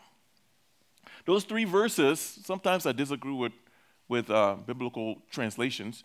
Those 1.25 1.43
three 1.43 1.65
verses, 1.65 2.19
sometimes 2.19 2.85
I 2.85 2.91
disagree 2.91 3.33
with, 3.33 3.53
with 4.07 4.29
uh, 4.29 4.55
biblical 4.65 5.21
translations. 5.31 6.03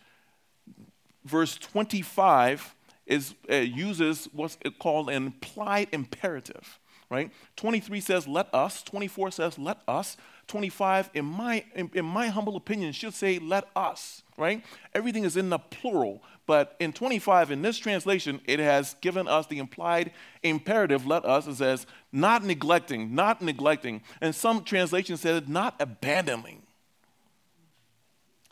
Verse 1.24 1.56
25 1.56 2.74
is, 3.06 3.34
uh, 3.50 3.56
uses 3.56 4.28
what's 4.32 4.58
called 4.78 5.10
an 5.10 5.26
implied 5.26 5.88
imperative 5.92 6.78
right? 7.10 7.30
23 7.56 8.00
says, 8.00 8.28
let 8.28 8.52
us. 8.54 8.82
24 8.82 9.30
says, 9.30 9.58
let 9.58 9.78
us. 9.86 10.16
25, 10.48 11.10
in 11.14 11.24
my, 11.24 11.64
in, 11.74 11.90
in, 11.94 12.04
my 12.04 12.28
humble 12.28 12.56
opinion, 12.56 12.92
should 12.92 13.14
say, 13.14 13.38
let 13.38 13.68
us, 13.74 14.22
right? 14.36 14.64
Everything 14.94 15.24
is 15.24 15.36
in 15.36 15.50
the 15.50 15.58
plural. 15.58 16.22
But 16.46 16.76
in 16.78 16.92
25, 16.92 17.50
in 17.50 17.62
this 17.62 17.78
translation, 17.78 18.40
it 18.46 18.60
has 18.60 18.94
given 19.00 19.26
us 19.26 19.46
the 19.48 19.58
implied 19.58 20.12
imperative, 20.44 21.04
let 21.04 21.24
us. 21.24 21.48
It 21.48 21.56
says, 21.56 21.86
not 22.12 22.44
neglecting, 22.44 23.14
not 23.14 23.42
neglecting. 23.42 24.02
And 24.20 24.34
some 24.34 24.62
translations 24.62 25.20
said, 25.20 25.48
not 25.48 25.74
abandoning. 25.80 26.62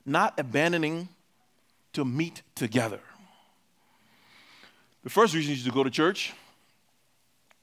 Not 0.05 0.39
abandoning 0.39 1.09
to 1.93 2.05
meet 2.05 2.43
together. 2.57 3.01
The 5.05 5.11
first 5.11 5.35
reason 5.35 5.53
you 5.53 5.57
should 5.57 5.73
go 5.73 5.85
to 5.85 5.91
church 5.91 6.33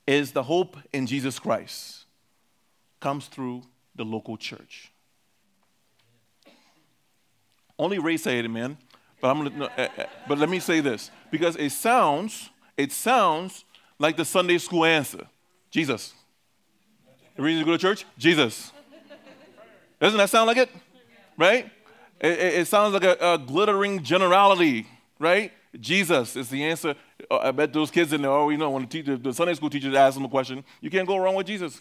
is 0.08 0.32
the 0.32 0.44
hope 0.44 0.78
in 0.94 1.06
Jesus 1.06 1.38
Christ 1.38 2.06
comes 3.00 3.28
through 3.28 3.64
the 3.96 4.04
local 4.04 4.38
church. 4.38 4.92
Only 7.78 8.00
Ray 8.00 8.18
said 8.18 8.46
amen, 8.46 8.78
but 9.20 9.30
I'm 9.30 9.44
gonna, 9.44 9.66
uh, 9.66 9.88
uh, 9.98 10.04
but 10.28 10.38
let 10.38 10.50
me 10.50 10.60
say 10.60 10.82
this 10.82 11.10
because 11.32 11.56
it 11.56 11.72
sounds 11.72 12.50
it 12.78 12.92
sounds 12.92 13.66
like 14.00 14.18
the 14.18 14.26
Sunday 14.26 14.58
school 14.58 14.86
answer. 14.86 15.26
Jesus. 15.70 16.14
The 17.36 17.42
reason 17.42 17.60
to 17.60 17.66
go 17.66 17.72
to 17.72 17.78
church? 17.78 18.06
Jesus. 18.18 18.72
Doesn't 20.00 20.18
that 20.18 20.30
sound 20.30 20.48
like 20.48 20.58
it? 20.58 20.70
Right? 21.38 21.72
It, 22.20 22.32
it, 22.32 22.54
it 22.56 22.68
sounds 22.68 22.94
like 22.94 23.04
a, 23.04 23.18
a 23.20 23.38
glittering 23.38 24.04
generality, 24.04 24.88
right? 25.20 25.52
Jesus 25.80 26.36
is 26.36 26.50
the 26.50 26.64
answer. 26.64 26.96
Uh, 27.30 27.38
I 27.38 27.52
bet 27.52 27.72
those 27.72 27.90
kids 27.90 28.12
in 28.12 28.22
there, 28.22 28.32
oh, 28.32 28.50
you 28.50 28.58
know, 28.58 28.72
when 28.72 28.84
the, 28.84 28.90
teacher, 28.90 29.16
the 29.16 29.34
Sunday 29.34 29.54
school 29.54 29.70
teachers 29.70 29.96
ask 29.96 30.16
them 30.16 30.26
a 30.26 30.30
question, 30.30 30.64
you 30.82 30.90
can't 30.90 31.08
go 31.08 31.18
wrong 31.18 31.36
with 31.36 31.48
Jesus. 31.48 31.80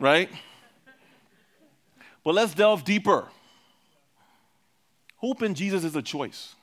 Right? 0.00 0.30
But 2.24 2.34
let's 2.34 2.54
delve 2.54 2.84
deeper. 2.84 3.28
Hope 5.16 5.42
in 5.42 5.54
Jesus 5.54 5.84
is 5.84 5.96
a 5.96 6.02
choice. 6.02 6.54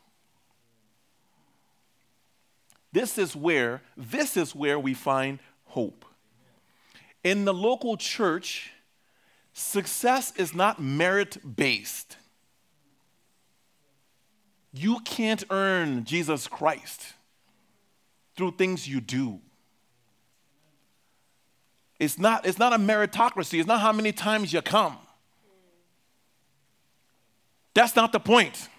This 2.92 3.18
is 3.18 3.36
where, 3.36 3.82
this 3.98 4.38
is 4.38 4.56
where 4.56 4.80
we 4.80 4.94
find 4.94 5.39
hope. 5.65 6.06
In 7.24 7.44
the 7.44 7.54
local 7.54 7.98
church, 7.98 8.72
success 9.51 10.32
is 10.38 10.56
not 10.56 10.82
merit 10.82 11.38
based. 11.56 12.15
You 14.72 15.00
can't 15.01 15.44
earn 15.50 16.06
Jesus 16.06 16.48
Christ 16.48 17.01
through 18.38 18.51
things 18.51 18.88
you 18.88 19.01
do. 19.01 19.42
It's 22.00 22.20
not, 22.20 22.46
it's 22.46 22.60
not 22.60 22.74
a 22.74 22.78
meritocracy, 22.78 23.60
it's 23.60 23.68
not 23.68 23.80
how 23.82 23.92
many 23.92 24.12
times 24.12 24.52
you 24.52 24.62
come. 24.62 24.98
That's 27.74 27.96
not 27.96 28.12
the 28.12 28.20
point. 28.20 28.70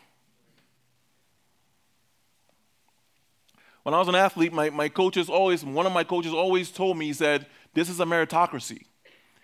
When 3.83 3.95
I 3.95 3.99
was 3.99 4.09
an 4.09 4.17
athlete, 4.17 4.53
my, 4.53 4.71
my 4.71 4.89
coaches 4.89 5.29
always, 5.29 5.65
one 5.65 5.87
of 5.87 5.93
my 5.93 6.03
coaches 6.03 6.33
always 6.33 6.71
told 6.71 6.99
me, 6.99 7.07
he 7.07 7.13
said, 7.13 7.47
This 7.73 7.89
is 7.89 8.01
a 8.01 8.05
meritocracy. 8.05 8.83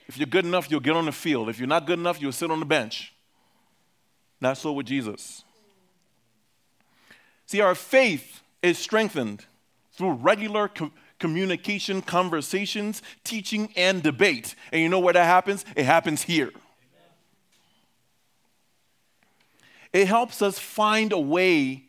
If 0.09 0.19
you're 0.19 0.27
good 0.27 0.45
enough, 0.45 0.71
you'll 0.71 0.81
get 0.81 0.97
on 0.97 1.05
the 1.05 1.13
field. 1.13 1.49
If 1.49 1.59
you're 1.59 1.69
not 1.69 1.87
good 1.87 1.99
enough, 1.99 2.21
you'll 2.21 2.33
sit 2.33 2.51
on 2.51 2.59
the 2.59 2.67
bench. 2.67 3.15
Not 4.41 4.59
so 4.59 4.73
with 4.73 4.87
Jesus. 4.87 5.45
See, 7.47 7.61
our 7.61 7.77
faith 7.77 8.43
is 8.63 8.79
strengthened 8.79 9.47
through 9.93 10.15
regular 10.15 10.69
co- 10.69 10.91
communication, 11.23 12.03
conversations, 12.03 13.01
teaching, 13.23 13.73
and 13.77 14.03
debate. 14.03 14.57
And 14.73 14.83
you 14.83 14.89
know 14.89 14.99
where 14.99 15.15
that 15.15 15.25
happens? 15.25 15.65
It 15.77 15.85
happens 15.85 16.23
here. 16.23 16.51
It 19.93 20.09
helps 20.09 20.43
us 20.43 20.59
find 20.59 21.13
a 21.13 21.19
way, 21.19 21.85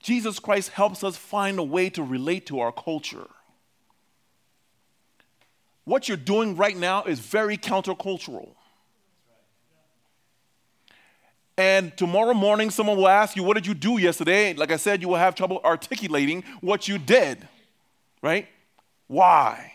Jesus 0.00 0.38
Christ 0.38 0.70
helps 0.70 1.04
us 1.04 1.16
find 1.16 1.58
a 1.58 1.62
way 1.62 1.90
to 1.90 2.02
relate 2.02 2.46
to 2.46 2.60
our 2.60 2.72
culture. 2.72 3.28
What 5.84 6.08
you're 6.08 6.16
doing 6.16 6.56
right 6.56 6.76
now 6.76 7.04
is 7.04 7.20
very 7.20 7.58
countercultural. 7.58 8.48
And 11.58 11.96
tomorrow 11.96 12.34
morning, 12.34 12.70
someone 12.70 12.96
will 12.96 13.08
ask 13.08 13.36
you, 13.36 13.42
What 13.42 13.54
did 13.54 13.66
you 13.66 13.74
do 13.74 13.98
yesterday? 13.98 14.54
Like 14.54 14.72
I 14.72 14.76
said, 14.76 15.02
you 15.02 15.08
will 15.08 15.16
have 15.16 15.34
trouble 15.34 15.60
articulating 15.64 16.44
what 16.62 16.88
you 16.88 16.98
did, 16.98 17.46
right? 18.22 18.48
Why? 19.06 19.72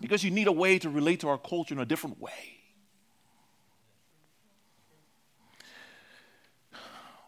Because 0.00 0.24
you 0.24 0.30
need 0.30 0.46
a 0.46 0.52
way 0.52 0.78
to 0.78 0.88
relate 0.88 1.20
to 1.20 1.28
our 1.28 1.38
culture 1.38 1.74
in 1.74 1.80
a 1.80 1.84
different 1.84 2.20
way. 2.20 2.58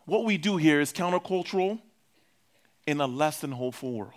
What 0.04 0.24
we 0.24 0.36
do 0.36 0.56
here 0.56 0.80
is 0.80 0.92
countercultural 0.92 1.80
in 2.86 3.00
a 3.00 3.06
less 3.06 3.40
than 3.40 3.52
hopeful 3.52 3.92
world 3.92 4.14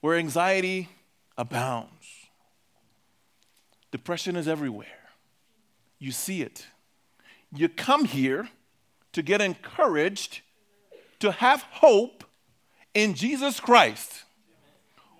where 0.00 0.18
anxiety 0.18 0.88
abounds, 1.38 2.28
depression 3.90 4.36
is 4.36 4.46
everywhere 4.46 4.86
you 5.98 6.12
see 6.12 6.42
it. 6.42 6.66
You 7.54 7.68
come 7.68 8.04
here 8.04 8.48
to 9.12 9.22
get 9.22 9.40
encouraged, 9.40 10.40
to 11.20 11.32
have 11.32 11.62
hope 11.62 12.24
in 12.96 13.12
Jesus 13.12 13.60
Christ, 13.60 14.24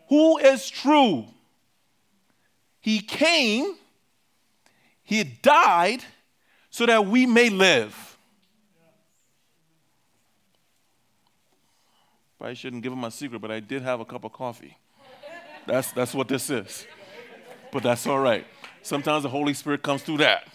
who 0.09 0.38
is 0.38 0.71
true. 0.71 1.26
He 2.80 3.00
came, 3.00 3.75
He 5.02 5.23
died 5.23 6.02
so 6.71 6.87
that 6.87 7.06
we 7.06 7.26
may 7.26 7.50
live. 7.50 8.16
Probably 12.38 12.54
shouldn't 12.54 12.83
give 12.83 12.95
him 12.95 12.99
my 12.99 13.11
secret, 13.11 13.40
but 13.42 13.50
I 13.50 13.61
did 13.61 13.83
have 13.83 14.00
a 14.00 14.06
cup 14.06 14.25
of 14.25 14.33
coffee. 14.33 14.78
That's, 15.66 15.92
that's 15.92 16.14
what 16.14 16.28
this 16.28 16.49
is. 16.49 16.87
But 17.73 17.83
that's 17.83 18.06
all 18.06 18.21
right. 18.21 18.47
Sometimes 18.80 19.25
the 19.25 19.28
Holy 19.28 19.52
Spirit 19.52 19.83
comes 19.83 20.02
through 20.02 20.18
that. 20.18 20.49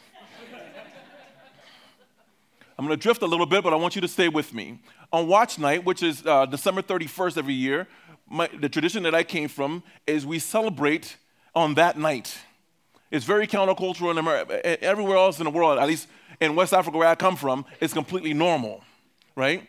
I'm 2.81 2.87
going 2.87 2.97
to 2.97 3.03
drift 3.03 3.21
a 3.21 3.27
little 3.27 3.45
bit, 3.45 3.63
but 3.63 3.73
I 3.73 3.75
want 3.75 3.93
you 3.93 4.01
to 4.01 4.07
stay 4.07 4.27
with 4.27 4.55
me. 4.55 4.79
On 5.13 5.27
watch 5.27 5.59
night, 5.59 5.85
which 5.85 6.01
is 6.01 6.25
uh, 6.25 6.47
December 6.47 6.81
31st 6.81 7.37
every 7.37 7.53
year, 7.53 7.87
my, 8.27 8.49
the 8.59 8.69
tradition 8.69 9.03
that 9.03 9.13
I 9.13 9.21
came 9.21 9.49
from 9.49 9.83
is 10.07 10.25
we 10.25 10.39
celebrate 10.39 11.15
on 11.53 11.75
that 11.75 11.99
night. 11.99 12.35
It's 13.11 13.23
very 13.23 13.45
countercultural 13.45 14.09
in 14.09 14.17
America. 14.17 14.83
Everywhere 14.83 15.17
else 15.17 15.37
in 15.37 15.43
the 15.43 15.51
world, 15.51 15.77
at 15.77 15.87
least 15.87 16.07
in 16.39 16.55
West 16.55 16.73
Africa 16.73 16.97
where 16.97 17.07
I 17.07 17.13
come 17.13 17.35
from, 17.35 17.65
it's 17.79 17.93
completely 17.93 18.33
normal, 18.33 18.83
right? 19.35 19.61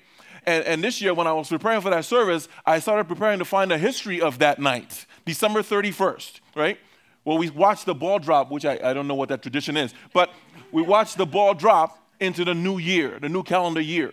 And, 0.47 0.65
and 0.65 0.83
this 0.83 1.03
year, 1.03 1.13
when 1.13 1.27
I 1.27 1.35
was 1.35 1.51
preparing 1.51 1.83
for 1.83 1.91
that 1.91 2.07
service, 2.07 2.49
I 2.65 2.79
started 2.79 3.09
preparing 3.09 3.41
to 3.41 3.45
find 3.45 3.71
the 3.71 3.77
history 3.77 4.23
of 4.23 4.39
that 4.39 4.59
night, 4.59 5.05
December 5.27 5.61
31st, 5.61 6.41
right? 6.57 6.79
Well, 7.27 7.37
we 7.37 7.51
watched 7.51 7.85
the 7.85 7.95
ball 7.95 8.19
drop, 8.19 8.51
which 8.51 8.65
I, 8.65 8.81
I 8.83 8.95
don't 8.95 9.07
know 9.07 9.17
what 9.17 9.29
that 9.29 9.43
tradition 9.43 9.77
is, 9.77 9.93
but 10.15 10.33
we 10.71 10.81
watched 10.81 11.19
the 11.19 11.27
ball 11.27 11.53
drop 11.53 11.99
into 12.23 12.45
the 12.45 12.55
new 12.55 12.79
year, 12.79 13.19
the 13.21 13.29
new 13.29 13.43
calendar 13.43 13.81
year. 13.81 14.13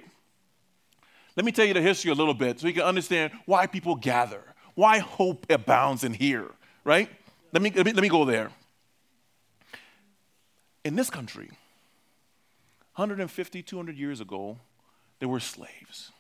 Let 1.36 1.46
me 1.46 1.52
tell 1.52 1.66
you 1.66 1.74
the 1.74 1.82
history 1.82 2.12
a 2.12 2.16
little 2.16 2.34
bit 2.34 2.60
so 2.60 2.68
you 2.68 2.74
can 2.74 2.84
understand 2.84 3.32
why 3.46 3.68
people 3.68 3.96
gather, 3.96 4.44
why 4.76 4.98
hope 4.98 5.46
abounds 5.50 6.04
in 6.04 6.14
here, 6.14 6.52
right? 6.84 7.10
Let 7.54 7.62
me, 7.62 7.72
let 7.76 7.86
me, 7.86 7.94
let 7.94 8.02
me 8.02 8.10
go 8.10 8.26
there. 8.26 8.52
In 10.84 10.96
this 10.96 11.10
country, 11.10 11.50
150, 12.96 13.64
200 13.64 13.98
years 13.98 14.20
ago, 14.20 14.58
there 15.20 15.30
were 15.30 15.40
slaves. 15.40 16.12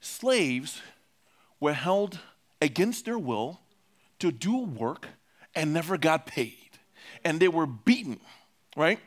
Slaves 0.00 0.82
were 1.60 1.72
held 1.72 2.18
against 2.60 3.04
their 3.04 3.18
will 3.18 3.60
to 4.18 4.32
do 4.32 4.58
work 4.58 5.08
and 5.54 5.72
never 5.72 5.96
got 5.96 6.26
paid. 6.26 6.78
And 7.24 7.40
they 7.40 7.48
were 7.48 7.66
beaten, 7.66 8.20
right? 8.76 8.98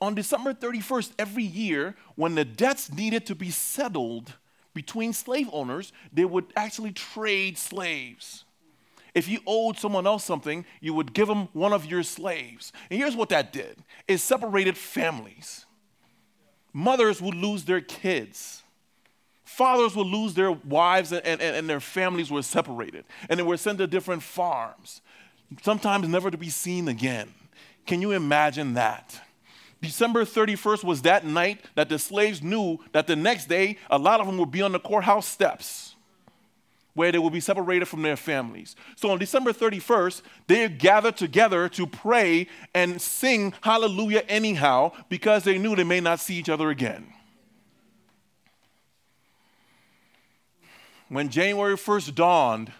On 0.00 0.14
December 0.14 0.52
31st 0.52 1.12
every 1.18 1.44
year, 1.44 1.94
when 2.16 2.34
the 2.34 2.44
debts 2.44 2.92
needed 2.92 3.26
to 3.26 3.34
be 3.34 3.50
settled 3.50 4.34
between 4.74 5.12
slave 5.12 5.48
owners, 5.52 5.92
they 6.12 6.24
would 6.24 6.46
actually 6.56 6.92
trade 6.92 7.56
slaves. 7.56 8.44
If 9.14 9.28
you 9.28 9.38
owed 9.46 9.78
someone 9.78 10.06
else 10.06 10.24
something, 10.24 10.64
you 10.80 10.92
would 10.94 11.14
give 11.14 11.28
them 11.28 11.48
one 11.52 11.72
of 11.72 11.86
your 11.86 12.02
slaves. 12.02 12.72
And 12.90 12.98
here's 12.98 13.14
what 13.14 13.28
that 13.28 13.52
did 13.52 13.76
it 14.08 14.18
separated 14.18 14.76
families. 14.76 15.66
Mothers 16.72 17.22
would 17.22 17.36
lose 17.36 17.64
their 17.64 17.80
kids. 17.80 18.62
Fathers 19.44 19.94
would 19.94 20.08
lose 20.08 20.34
their 20.34 20.50
wives, 20.50 21.12
and, 21.12 21.24
and, 21.24 21.40
and 21.40 21.70
their 21.70 21.78
families 21.78 22.28
were 22.28 22.42
separated. 22.42 23.04
And 23.28 23.38
they 23.38 23.44
were 23.44 23.56
sent 23.56 23.78
to 23.78 23.86
different 23.86 24.24
farms, 24.24 25.00
sometimes 25.62 26.08
never 26.08 26.32
to 26.32 26.36
be 26.36 26.50
seen 26.50 26.88
again. 26.88 27.32
Can 27.86 28.02
you 28.02 28.10
imagine 28.10 28.74
that? 28.74 29.20
December 29.84 30.24
31st 30.24 30.84
was 30.84 31.02
that 31.02 31.24
night 31.24 31.64
that 31.74 31.88
the 31.88 31.98
slaves 31.98 32.42
knew 32.42 32.78
that 32.92 33.06
the 33.06 33.16
next 33.16 33.46
day 33.46 33.78
a 33.90 33.98
lot 33.98 34.20
of 34.20 34.26
them 34.26 34.38
would 34.38 34.50
be 34.50 34.62
on 34.62 34.72
the 34.72 34.80
courthouse 34.80 35.26
steps 35.26 35.94
where 36.94 37.10
they 37.10 37.18
would 37.18 37.32
be 37.32 37.40
separated 37.40 37.86
from 37.86 38.02
their 38.02 38.16
families. 38.16 38.76
So 38.96 39.10
on 39.10 39.18
December 39.18 39.52
31st, 39.52 40.22
they 40.46 40.68
gathered 40.68 41.16
together 41.16 41.68
to 41.70 41.86
pray 41.86 42.46
and 42.72 43.00
sing 43.00 43.52
hallelujah 43.60 44.22
anyhow 44.28 44.92
because 45.08 45.42
they 45.42 45.58
knew 45.58 45.74
they 45.74 45.84
may 45.84 46.00
not 46.00 46.20
see 46.20 46.36
each 46.36 46.48
other 46.48 46.70
again. 46.70 47.12
When 51.08 51.28
January 51.28 51.76
1st 51.76 52.14
dawned, 52.14 52.72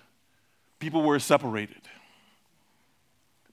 people 0.79 1.03
were 1.03 1.19
separated. 1.19 1.83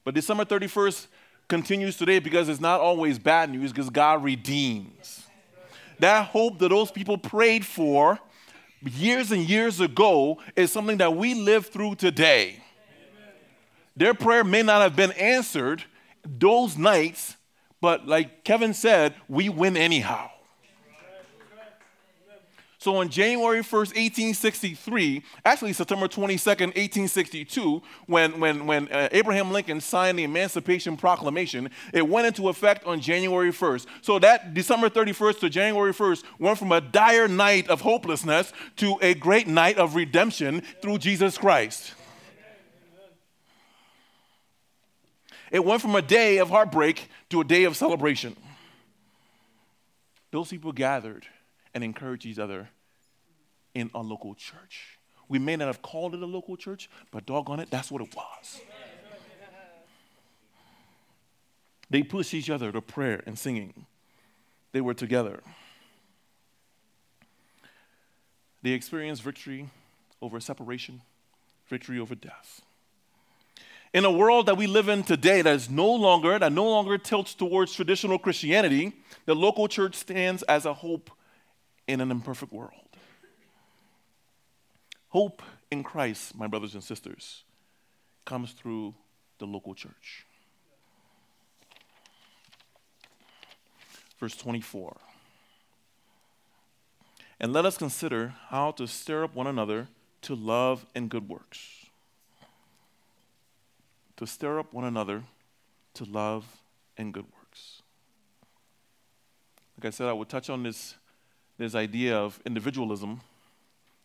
But 0.03 0.13
December 0.13 0.45
31st 0.45 1.07
continues 1.51 1.97
today 1.97 2.19
because 2.19 2.47
it's 2.47 2.61
not 2.61 2.79
always 2.79 3.19
bad 3.19 3.49
news 3.49 3.73
because 3.73 3.89
God 3.89 4.23
redeems. 4.23 5.27
That 5.99 6.27
hope 6.27 6.59
that 6.59 6.69
those 6.69 6.91
people 6.91 7.17
prayed 7.17 7.65
for 7.65 8.17
years 8.81 9.33
and 9.33 9.41
years 9.41 9.81
ago 9.81 10.39
is 10.55 10.71
something 10.71 10.99
that 10.99 11.13
we 11.13 11.33
live 11.33 11.65
through 11.65 11.95
today. 11.95 12.63
Their 13.97 14.13
prayer 14.13 14.45
may 14.45 14.63
not 14.63 14.81
have 14.81 14.95
been 14.95 15.11
answered 15.11 15.83
those 16.23 16.77
nights, 16.77 17.35
but 17.81 18.07
like 18.07 18.45
Kevin 18.45 18.73
said, 18.73 19.13
we 19.27 19.49
win 19.49 19.75
anyhow. 19.75 20.30
So 22.81 22.95
on 22.95 23.09
January 23.09 23.59
1st, 23.59 23.93
1863, 23.93 25.23
actually 25.45 25.71
September 25.71 26.07
22nd, 26.07 26.73
1862, 26.73 27.79
when, 28.07 28.39
when, 28.39 28.65
when 28.65 28.87
uh, 28.87 29.07
Abraham 29.11 29.51
Lincoln 29.51 29.79
signed 29.79 30.17
the 30.17 30.23
Emancipation 30.23 30.97
Proclamation, 30.97 31.69
it 31.93 32.09
went 32.09 32.25
into 32.25 32.49
effect 32.49 32.83
on 32.87 32.99
January 32.99 33.51
1st. 33.51 33.85
So 34.01 34.17
that 34.17 34.55
December 34.55 34.89
31st 34.89 35.41
to 35.41 35.49
January 35.51 35.93
1st 35.93 36.23
went 36.39 36.57
from 36.57 36.71
a 36.71 36.81
dire 36.81 37.27
night 37.27 37.69
of 37.69 37.81
hopelessness 37.81 38.51
to 38.77 38.97
a 39.03 39.13
great 39.13 39.45
night 39.45 39.77
of 39.77 39.93
redemption 39.93 40.63
through 40.81 40.97
Jesus 40.97 41.37
Christ. 41.37 41.93
It 45.51 45.63
went 45.63 45.83
from 45.83 45.95
a 45.95 46.01
day 46.01 46.39
of 46.39 46.49
heartbreak 46.49 47.11
to 47.29 47.41
a 47.41 47.43
day 47.43 47.65
of 47.65 47.77
celebration. 47.77 48.35
Those 50.31 50.49
people 50.49 50.71
gathered 50.71 51.27
and 51.73 51.83
encourage 51.83 52.25
each 52.25 52.39
other 52.39 52.69
in 53.73 53.89
a 53.93 54.01
local 54.01 54.35
church. 54.35 54.97
We 55.27 55.39
may 55.39 55.55
not 55.55 55.67
have 55.67 55.81
called 55.81 56.13
it 56.13 56.21
a 56.21 56.25
local 56.25 56.57
church, 56.57 56.89
but 57.11 57.25
doggone 57.25 57.61
it, 57.61 57.69
that's 57.69 57.89
what 57.89 58.01
it 58.01 58.13
was. 58.15 58.61
They 61.89 62.03
pushed 62.03 62.33
each 62.33 62.49
other 62.49 62.71
to 62.71 62.81
prayer 62.81 63.21
and 63.25 63.37
singing. 63.37 63.85
They 64.71 64.81
were 64.81 64.93
together. 64.93 65.41
They 68.61 68.71
experienced 68.71 69.23
victory 69.23 69.69
over 70.21 70.39
separation, 70.39 71.01
victory 71.67 71.99
over 71.99 72.15
death. 72.15 72.61
In 73.93 74.05
a 74.05 74.11
world 74.11 74.45
that 74.45 74.55
we 74.55 74.67
live 74.67 74.87
in 74.87 75.03
today 75.03 75.41
that 75.41 75.53
is 75.53 75.69
no 75.69 75.91
longer, 75.91 76.39
that 76.39 76.53
no 76.53 76.69
longer 76.69 76.97
tilts 76.97 77.33
towards 77.33 77.73
traditional 77.73 78.17
Christianity, 78.17 78.93
the 79.25 79.35
local 79.35 79.67
church 79.67 79.95
stands 79.95 80.43
as 80.43 80.65
a 80.65 80.73
hope 80.73 81.11
in 81.91 82.01
an 82.01 82.11
imperfect 82.11 82.53
world. 82.53 82.97
Hope 85.09 85.41
in 85.69 85.83
Christ, 85.83 86.35
my 86.35 86.47
brothers 86.47 86.73
and 86.73 86.83
sisters, 86.83 87.43
comes 88.23 88.53
through 88.53 88.93
the 89.39 89.45
local 89.45 89.73
church. 89.73 90.25
Verse 94.19 94.35
24. 94.35 94.95
And 97.39 97.51
let 97.51 97.65
us 97.65 97.77
consider 97.77 98.35
how 98.49 98.71
to 98.71 98.87
stir 98.87 99.23
up 99.23 99.35
one 99.35 99.47
another 99.47 99.87
to 100.21 100.35
love 100.35 100.85
and 100.93 101.09
good 101.09 101.27
works. 101.27 101.87
To 104.17 104.27
stir 104.27 104.59
up 104.59 104.73
one 104.73 104.85
another 104.85 105.23
to 105.95 106.05
love 106.05 106.45
and 106.97 107.13
good 107.13 107.25
works. 107.25 107.81
Like 109.77 109.87
I 109.87 109.89
said, 109.89 110.07
I 110.07 110.13
would 110.13 110.29
touch 110.29 110.49
on 110.49 110.61
this, 110.61 110.95
this 111.61 111.75
idea 111.75 112.17
of 112.17 112.39
individualism 112.43 113.21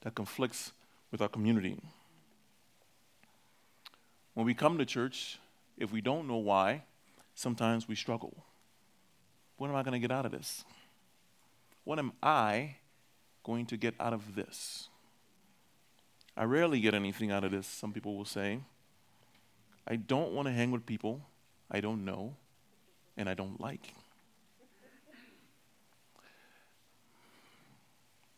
that 0.02 0.14
conflicts 0.14 0.72
with 1.10 1.22
our 1.22 1.28
community. 1.28 1.78
When 4.34 4.44
we 4.44 4.52
come 4.52 4.76
to 4.76 4.84
church, 4.84 5.38
if 5.78 5.90
we 5.90 6.02
don't 6.02 6.28
know 6.28 6.36
why, 6.36 6.82
sometimes 7.34 7.88
we 7.88 7.94
struggle. 7.94 8.44
What 9.56 9.70
am 9.70 9.74
I 9.74 9.82
going 9.82 9.94
to 9.94 9.98
get 9.98 10.10
out 10.10 10.26
of 10.26 10.32
this? 10.32 10.66
What 11.84 11.98
am 11.98 12.12
I 12.22 12.76
going 13.42 13.64
to 13.66 13.78
get 13.78 13.94
out 13.98 14.12
of 14.12 14.34
this? 14.34 14.88
I 16.36 16.44
rarely 16.44 16.78
get 16.80 16.92
anything 16.92 17.30
out 17.30 17.42
of 17.42 17.52
this, 17.52 17.66
some 17.66 17.90
people 17.90 18.18
will 18.18 18.26
say. 18.26 18.60
I 19.88 19.96
don't 19.96 20.32
want 20.32 20.46
to 20.46 20.52
hang 20.52 20.72
with 20.72 20.84
people 20.84 21.22
I 21.70 21.80
don't 21.80 22.04
know 22.04 22.34
and 23.16 23.30
I 23.30 23.34
don't 23.34 23.58
like. 23.58 23.94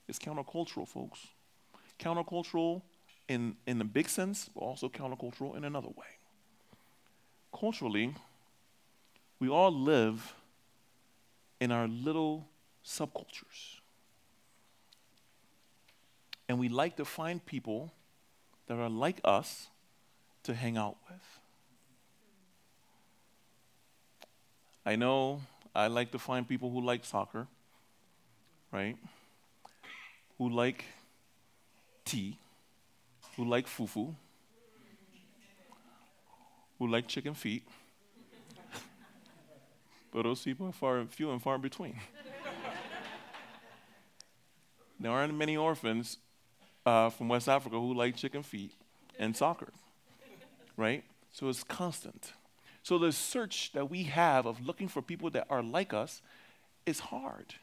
It's 0.09 0.19
countercultural, 0.19 0.89
folks. 0.89 1.29
Countercultural 1.99 2.83
in, 3.29 3.57
in 3.67 3.79
the 3.79 3.85
big 3.85 4.09
sense, 4.09 4.49
but 4.55 4.61
also 4.61 4.89
countercultural 4.89 5.57
in 5.57 5.65
another 5.65 5.89
way. 5.89 6.07
Culturally, 7.59 8.15
we 9.39 9.49
all 9.49 9.73
live 9.73 10.35
in 11.61 11.71
our 11.71 11.87
little 11.87 12.47
subcultures. 12.85 13.81
And 16.49 16.59
we 16.59 16.69
like 16.69 16.97
to 16.97 17.05
find 17.05 17.45
people 17.45 17.93
that 18.67 18.79
are 18.79 18.89
like 18.89 19.21
us 19.25 19.69
to 20.45 20.55
hang 20.55 20.79
out 20.79 20.97
with. 21.11 21.21
I 24.87 24.97
know 24.97 25.43
I 25.75 25.89
like 25.89 26.13
to 26.13 26.19
find 26.19 26.49
people 26.49 26.71
who 26.71 26.81
like 26.81 27.05
soccer, 27.05 27.47
right? 28.73 28.97
Who 30.39 30.49
like 30.49 30.85
tea, 32.05 32.39
who 33.37 33.45
like 33.45 33.67
fufu, 33.67 34.15
who 36.79 36.89
like 36.89 37.09
chicken 37.09 37.35
feet. 37.35 37.67
but 40.13 40.23
those 40.23 40.43
people 40.43 40.69
are 40.69 40.73
far 40.73 41.05
few 41.07 41.31
and 41.31 41.43
far 41.43 41.59
between. 41.59 41.95
there 45.01 45.11
aren't 45.11 45.37
many 45.37 45.57
orphans 45.57 46.19
uh, 46.87 47.11
from 47.11 47.29
West 47.29 47.49
Africa 47.49 47.77
who 47.77 47.95
like 47.95 48.17
chicken 48.17 48.43
feet 48.43 48.73
and 49.19 49.37
soccer, 49.37 49.73
right? 50.77 51.05
So 51.33 51.49
it's 51.49 51.65
constant. 51.65 52.33
So 52.83 52.99
the 52.99 53.13
search 53.13 53.73
that 53.73 53.91
we 53.91 54.05
have 54.05 54.47
of 54.47 54.67
looking 54.67 54.89
for 54.89 55.03
people 55.03 55.31
that 55.31 55.47
are 55.51 55.63
like 55.63 55.93
us 55.93 56.23
is 56.87 57.01
hard. 57.01 57.55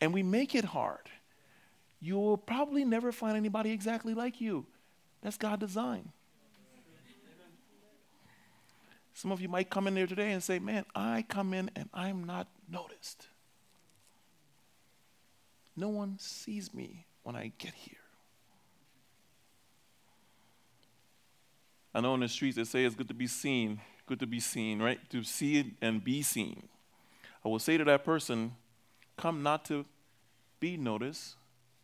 And 0.00 0.14
we 0.14 0.22
make 0.22 0.54
it 0.54 0.64
hard. 0.64 1.10
You 2.00 2.18
will 2.18 2.36
probably 2.36 2.84
never 2.84 3.12
find 3.12 3.36
anybody 3.36 3.70
exactly 3.70 4.14
like 4.14 4.40
you. 4.40 4.66
That's 5.22 5.36
God 5.36 5.60
design. 5.60 6.12
Some 9.14 9.32
of 9.32 9.40
you 9.40 9.48
might 9.48 9.68
come 9.68 9.88
in 9.88 9.94
there 9.94 10.06
today 10.06 10.30
and 10.30 10.40
say, 10.42 10.60
Man, 10.60 10.84
I 10.94 11.24
come 11.28 11.52
in 11.52 11.70
and 11.74 11.88
I'm 11.92 12.22
not 12.22 12.46
noticed. 12.70 13.26
No 15.76 15.88
one 15.88 16.18
sees 16.20 16.72
me 16.72 17.06
when 17.24 17.34
I 17.34 17.52
get 17.58 17.74
here. 17.74 17.96
I 21.94 22.00
know 22.00 22.14
in 22.14 22.20
the 22.20 22.28
streets 22.28 22.56
they 22.56 22.64
say 22.64 22.84
it's 22.84 22.94
good 22.94 23.08
to 23.08 23.14
be 23.14 23.26
seen, 23.26 23.80
good 24.06 24.20
to 24.20 24.26
be 24.26 24.38
seen, 24.38 24.80
right? 24.80 25.00
To 25.10 25.24
see 25.24 25.74
and 25.82 26.02
be 26.02 26.22
seen. 26.22 26.68
I 27.44 27.48
will 27.48 27.58
say 27.58 27.76
to 27.76 27.84
that 27.84 28.04
person, 28.04 28.52
come 29.16 29.42
not 29.42 29.64
to 29.66 29.84
be 30.60 30.76
noticed, 30.76 31.34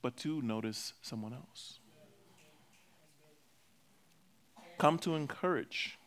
but 0.04 0.18
to 0.18 0.42
notice 0.42 0.92
someone 1.00 1.32
else. 1.32 1.78
Come 4.76 4.98
to 4.98 5.14
encourage 5.14 5.98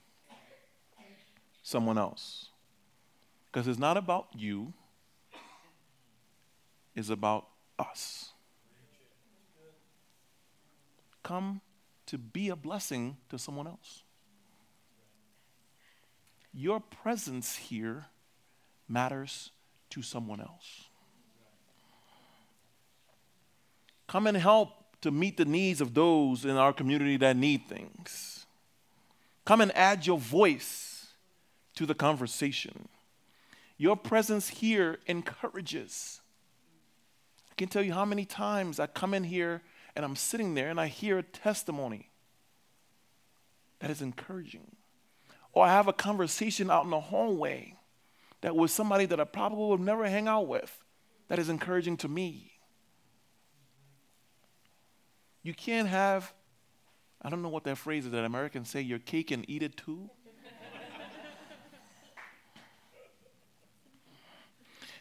someone 1.64 1.98
else. 1.98 2.50
Because 3.48 3.68
it's 3.68 3.80
not 3.80 3.98
about 3.98 4.28
you, 4.36 4.72
it's 6.96 7.10
about 7.10 7.48
us. 7.80 8.34
Come 11.24 11.62
to 12.06 12.20
be 12.20 12.50
a 12.50 12.56
blessing 12.56 13.18
to 13.30 13.40
someone 13.40 13.66
else. 13.66 14.04
Your 16.54 16.80
presence 16.80 17.56
here 17.56 18.06
matters 18.88 19.50
to 19.90 20.04
someone 20.04 20.40
else. 20.40 20.87
Come 24.08 24.28
and 24.28 24.38
help 24.38 24.70
to 25.02 25.12
meet 25.12 25.38
the 25.38 25.46
needs 25.46 25.82
of 25.82 25.94
those 25.94 26.46
in 26.46 26.58
our 26.58 26.74
community 26.74 27.18
that 27.18 27.36
need 27.36 27.68
things. 27.68 28.46
Come 29.46 29.62
and 29.62 29.76
add 29.76 30.06
your 30.06 30.18
voice 30.18 31.08
to 31.76 31.86
the 31.86 31.94
conversation. 31.94 32.88
Your 33.78 33.96
presence 33.96 34.50
here 34.50 35.00
encourages. 35.06 36.22
I 37.52 37.56
can 37.56 37.68
tell 37.68 37.84
you 37.84 37.94
how 37.94 38.06
many 38.06 38.26
times 38.26 38.80
I 38.80 38.88
come 38.88 39.14
in 39.14 39.24
here 39.24 39.62
and 39.96 40.04
I'm 40.04 40.16
sitting 40.16 40.56
there 40.56 40.70
and 40.70 40.80
I 40.80 40.88
hear 40.88 41.18
a 41.18 41.24
testimony 41.24 42.10
that 43.80 43.92
is 43.92 44.02
encouraging. 44.02 44.76
Or 45.54 45.66
I 45.66 45.70
have 45.70 45.88
a 45.88 45.94
conversation 45.94 46.70
out 46.70 46.84
in 46.84 46.90
the 46.90 47.00
hallway 47.00 47.76
that 48.42 48.56
was 48.56 48.72
somebody 48.72 49.06
that 49.06 49.20
I 49.20 49.24
probably 49.24 49.70
would 49.70 49.80
never 49.80 50.08
hang 50.08 50.28
out 50.28 50.48
with 50.48 50.84
that 51.28 51.40
is 51.40 51.50
encouraging 51.50 51.98
to 51.98 52.08
me. 52.08 52.57
You 55.48 55.54
can't 55.54 55.88
have, 55.88 56.34
I 57.22 57.30
don't 57.30 57.42
know 57.42 57.48
what 57.48 57.64
that 57.64 57.78
phrase 57.78 58.06
is 58.06 58.12
that 58.12 58.26
Americans 58.26 58.70
say, 58.70 58.82
your 58.82 59.00
cake 59.00 59.32
and 59.32 59.50
eat 59.50 59.64
it 59.64 59.78
too. 59.78 60.10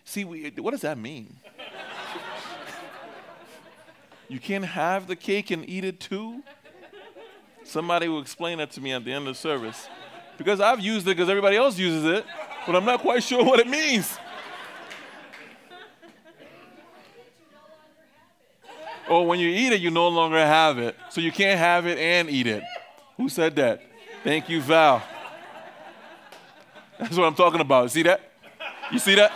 See, 0.04 0.24
we, 0.24 0.52
what 0.58 0.70
does 0.70 0.82
that 0.82 0.98
mean? 0.98 1.34
You 4.28 4.38
can't 4.38 4.64
have 4.64 5.08
the 5.08 5.16
cake 5.16 5.50
and 5.50 5.68
eat 5.68 5.84
it 5.84 5.98
too? 5.98 6.44
Somebody 7.64 8.06
will 8.06 8.20
explain 8.20 8.58
that 8.58 8.70
to 8.70 8.80
me 8.80 8.92
at 8.92 9.04
the 9.04 9.12
end 9.12 9.26
of 9.26 9.34
the 9.34 9.40
service. 9.40 9.88
Because 10.38 10.60
I've 10.60 10.78
used 10.78 11.08
it 11.08 11.16
because 11.16 11.28
everybody 11.28 11.56
else 11.56 11.76
uses 11.76 12.04
it, 12.04 12.24
but 12.68 12.76
I'm 12.76 12.84
not 12.84 13.00
quite 13.00 13.24
sure 13.24 13.44
what 13.44 13.58
it 13.58 13.66
means. 13.66 14.16
Oh, 19.08 19.22
when 19.22 19.38
you 19.38 19.48
eat 19.48 19.72
it, 19.72 19.80
you 19.80 19.90
no 19.90 20.08
longer 20.08 20.38
have 20.38 20.78
it. 20.78 20.96
So 21.10 21.20
you 21.20 21.30
can't 21.30 21.58
have 21.58 21.86
it 21.86 21.98
and 21.98 22.28
eat 22.28 22.46
it. 22.46 22.62
Who 23.16 23.28
said 23.28 23.56
that? 23.56 23.82
Thank 24.24 24.48
you, 24.48 24.60
Val. 24.60 25.02
That's 26.98 27.16
what 27.16 27.26
I'm 27.26 27.34
talking 27.34 27.60
about. 27.60 27.90
See 27.90 28.02
that? 28.02 28.20
You 28.90 28.98
see 28.98 29.14
that? 29.14 29.32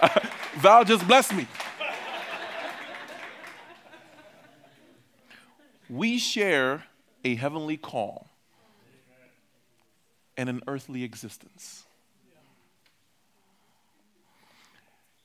Val 0.56 0.84
just 0.84 1.06
blessed 1.06 1.34
me. 1.34 1.46
we 5.92 6.18
share 6.18 6.84
a 7.22 7.34
heavenly 7.34 7.76
call 7.76 8.30
and 10.38 10.48
an 10.48 10.62
earthly 10.66 11.04
existence. 11.04 11.84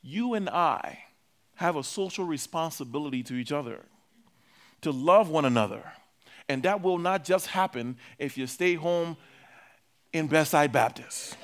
You 0.02 0.34
and 0.34 0.50
I 0.50 1.04
have 1.58 1.76
a 1.76 1.84
social 1.84 2.26
responsibility 2.26 3.22
to 3.24 3.36
each 3.36 3.52
other, 3.52 3.82
to 4.82 4.92
love 4.92 5.30
one 5.30 5.46
another. 5.46 5.84
And 6.50 6.64
that 6.64 6.82
will 6.82 6.98
not 6.98 7.24
just 7.24 7.48
happen 7.48 7.98
if 8.18 8.38
you 8.38 8.48
stay 8.48 8.76
home 8.76 9.18
in 10.14 10.28
Bedside 10.28 10.72
Baptist. 10.72 11.38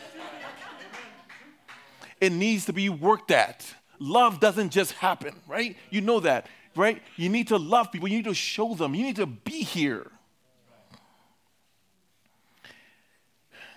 it 2.22 2.32
needs 2.32 2.66
to 2.66 2.74
be 2.74 2.90
worked 2.90 3.32
at. 3.32 3.66
Love 4.00 4.40
doesn't 4.40 4.72
just 4.72 4.94
happen, 4.94 5.36
right? 5.48 5.76
You 5.90 6.02
know 6.02 6.22
that 6.22 6.48
right? 6.76 7.02
You 7.16 7.30
need 7.30 7.50
to 7.50 7.58
love 7.58 7.92
people. 7.92 8.08
You 8.08 8.18
need 8.18 8.26
to 8.26 8.34
show 8.34 8.74
them. 8.74 8.96
You 8.96 9.04
need 9.04 9.16
to 9.18 9.26
be 9.26 9.64
here. 9.64 10.08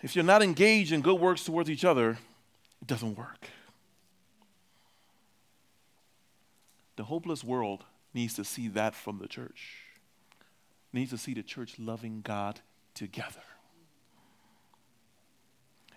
If 0.02 0.14
you're 0.14 0.24
not 0.24 0.42
engaged 0.42 0.92
in 0.92 1.00
good 1.00 1.18
works 1.18 1.44
towards 1.44 1.68
each 1.68 1.84
other, 1.84 2.10
it 2.80 2.86
doesn't 2.86 3.16
work. 3.16 3.48
The 6.96 7.04
hopeless 7.04 7.44
world 7.44 7.84
needs 8.14 8.34
to 8.34 8.44
see 8.44 8.68
that 8.68 8.94
from 8.94 9.18
the 9.18 9.28
church. 9.28 9.74
Needs 10.92 11.10
to 11.10 11.18
see 11.18 11.34
the 11.34 11.42
church 11.42 11.78
loving 11.78 12.22
God 12.22 12.60
together. 12.94 13.42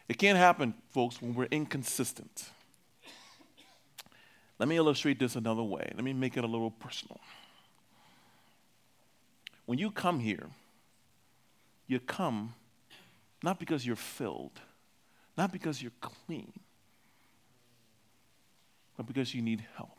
It 0.08 0.18
can't 0.18 0.38
happen, 0.38 0.74
folks, 0.90 1.22
when 1.22 1.36
we're 1.36 1.46
inconsistent. 1.46 2.50
Let 4.58 4.68
me 4.68 4.76
illustrate 4.76 5.20
this 5.20 5.36
another 5.36 5.64
way. 5.64 5.90
Let 5.96 6.04
me 6.04 6.14
make 6.14 6.36
it 6.36 6.44
a 6.44 6.48
little 6.48 6.72
personal. 6.72 7.20
When 9.66 9.78
you 9.78 9.92
come 9.92 10.20
here, 10.20 10.48
you 11.88 12.00
come 12.00 12.56
not 13.42 13.60
because 13.60 13.86
you're 13.86 13.96
filled, 13.96 14.60
not 15.38 15.52
because 15.54 15.82
you're 15.82 15.94
clean, 16.02 16.52
but 18.98 19.06
because 19.06 19.34
you 19.34 19.42
need 19.42 19.64
help. 19.76 19.99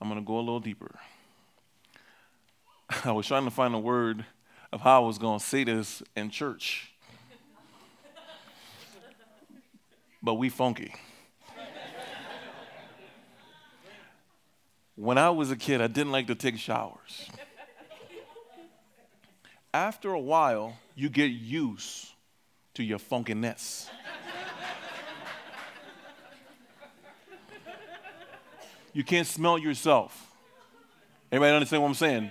I'm 0.00 0.08
going 0.08 0.20
to 0.20 0.26
go 0.26 0.36
a 0.36 0.40
little 0.40 0.60
deeper. 0.60 0.98
I 3.04 3.12
was 3.12 3.26
trying 3.26 3.44
to 3.44 3.50
find 3.50 3.74
a 3.74 3.78
word 3.78 4.24
of 4.72 4.80
how 4.80 5.02
I 5.02 5.06
was 5.06 5.18
going 5.18 5.38
to 5.38 5.44
say 5.44 5.64
this 5.64 6.02
in 6.14 6.30
church. 6.30 6.92
but 10.22 10.34
we 10.34 10.48
funky. 10.48 10.94
when 14.96 15.18
I 15.18 15.30
was 15.30 15.50
a 15.50 15.56
kid, 15.56 15.80
I 15.80 15.86
didn't 15.86 16.12
like 16.12 16.26
to 16.26 16.34
take 16.34 16.58
showers. 16.58 17.28
After 19.72 20.12
a 20.12 20.20
while, 20.20 20.78
you 20.94 21.08
get 21.08 21.30
used 21.30 22.08
to 22.74 22.82
your 22.82 22.98
funkiness. 22.98 23.88
You 28.96 29.04
can't 29.04 29.26
smell 29.26 29.58
yourself. 29.58 30.32
Everybody 31.30 31.54
understand 31.54 31.82
what 31.82 31.88
I'm 31.90 31.94
saying? 31.94 32.30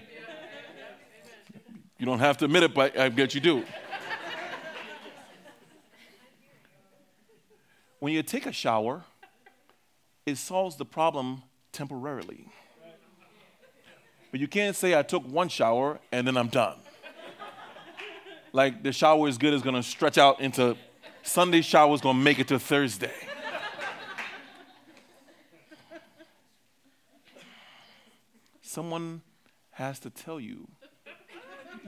You 1.99 2.07
don't 2.07 2.17
have 2.17 2.37
to 2.37 2.45
admit 2.45 2.63
it, 2.63 2.73
but 2.73 2.97
I 2.97 3.09
bet 3.09 3.35
you 3.35 3.39
do. 3.39 3.63
when 7.99 8.13
you 8.13 8.23
take 8.23 8.47
a 8.47 8.51
shower, 8.51 9.03
it 10.25 10.39
solves 10.39 10.75
the 10.75 10.85
problem 10.85 11.43
temporarily. 11.71 12.47
But 14.31 14.39
you 14.39 14.47
can't 14.47 14.75
say, 14.75 14.97
I 14.97 15.03
took 15.03 15.23
one 15.23 15.49
shower 15.49 15.99
and 16.11 16.25
then 16.27 16.35
I'm 16.35 16.47
done. 16.47 16.79
Like 18.53 18.81
the 18.81 18.91
shower 18.91 19.27
is 19.27 19.37
good 19.37 19.53
is 19.53 19.61
gonna 19.61 19.83
stretch 19.83 20.17
out 20.17 20.41
into 20.41 20.75
Sunday 21.21 21.61
shower 21.61 21.93
is 21.93 22.01
gonna 22.01 22.17
make 22.17 22.39
it 22.39 22.47
to 22.47 22.57
Thursday. 22.57 23.13
Someone 28.75 29.21
has 29.71 29.99
to 29.99 30.09
tell 30.09 30.37
you 30.37 30.67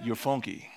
you're 0.05 0.15
funky. 0.15 0.69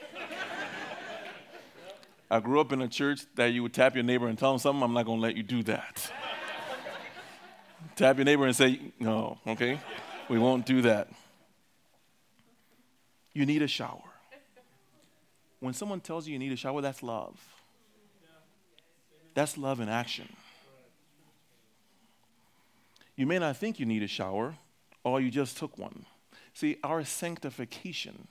I 2.28 2.40
grew 2.40 2.60
up 2.60 2.72
in 2.72 2.82
a 2.82 2.88
church 2.88 3.20
that 3.36 3.52
you 3.52 3.62
would 3.62 3.72
tap 3.72 3.94
your 3.94 4.02
neighbor 4.02 4.26
and 4.26 4.36
tell 4.36 4.52
him 4.52 4.58
something. 4.58 4.82
I'm 4.82 4.92
not 4.92 5.06
going 5.06 5.18
to 5.18 5.22
let 5.22 5.36
you 5.36 5.44
do 5.44 5.62
that. 5.62 6.10
tap 7.94 8.16
your 8.16 8.24
neighbor 8.24 8.44
and 8.44 8.56
say, 8.56 8.80
no, 8.98 9.38
okay? 9.46 9.78
We 10.28 10.40
won't 10.40 10.66
do 10.66 10.82
that. 10.82 11.10
You 13.32 13.46
need 13.46 13.62
a 13.62 13.68
shower. 13.68 14.02
When 15.60 15.74
someone 15.74 16.00
tells 16.00 16.26
you 16.26 16.32
you 16.32 16.40
need 16.40 16.50
a 16.50 16.56
shower, 16.56 16.80
that's 16.80 17.04
love. 17.04 17.38
That's 19.34 19.56
love 19.56 19.78
in 19.78 19.88
action. 19.88 20.28
You 23.14 23.28
may 23.28 23.38
not 23.38 23.56
think 23.56 23.78
you 23.78 23.86
need 23.86 24.02
a 24.02 24.08
shower, 24.08 24.56
or 25.04 25.20
you 25.20 25.30
just 25.30 25.56
took 25.56 25.78
one. 25.78 26.04
See, 26.54 26.78
our 26.82 27.04
sanctification 27.04 28.28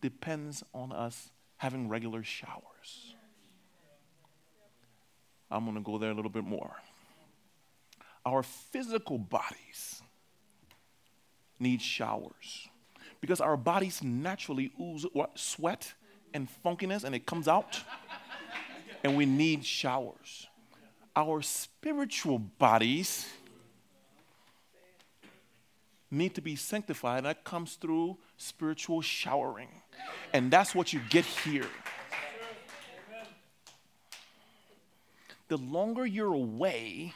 depends 0.00 0.62
on 0.74 0.92
us 0.92 1.30
having 1.56 1.88
regular 1.88 2.22
showers. 2.22 3.14
I'm 5.50 5.64
going 5.64 5.76
to 5.76 5.82
go 5.82 5.98
there 5.98 6.10
a 6.10 6.14
little 6.14 6.30
bit 6.30 6.44
more. 6.44 6.76
Our 8.24 8.42
physical 8.42 9.18
bodies 9.18 10.02
need 11.58 11.82
showers 11.82 12.68
because 13.20 13.40
our 13.40 13.56
bodies 13.56 14.02
naturally 14.02 14.72
ooze 14.80 15.04
what, 15.12 15.38
sweat 15.38 15.92
and 16.32 16.48
funkiness 16.64 17.04
and 17.04 17.14
it 17.14 17.26
comes 17.26 17.48
out 17.48 17.80
and 19.02 19.16
we 19.16 19.26
need 19.26 19.64
showers. 19.64 20.46
Our 21.16 21.42
spiritual 21.42 22.38
bodies 22.38 23.26
need 26.10 26.34
to 26.34 26.40
be 26.40 26.56
sanctified. 26.56 27.18
And 27.18 27.26
that 27.26 27.44
comes 27.44 27.74
through 27.74 28.18
spiritual 28.36 29.00
showering. 29.00 29.68
And 30.32 30.50
that's 30.50 30.74
what 30.74 30.92
you 30.92 31.00
get 31.08 31.24
here. 31.24 31.66
The 35.48 35.56
longer 35.56 36.06
you're 36.06 36.32
away 36.32 37.12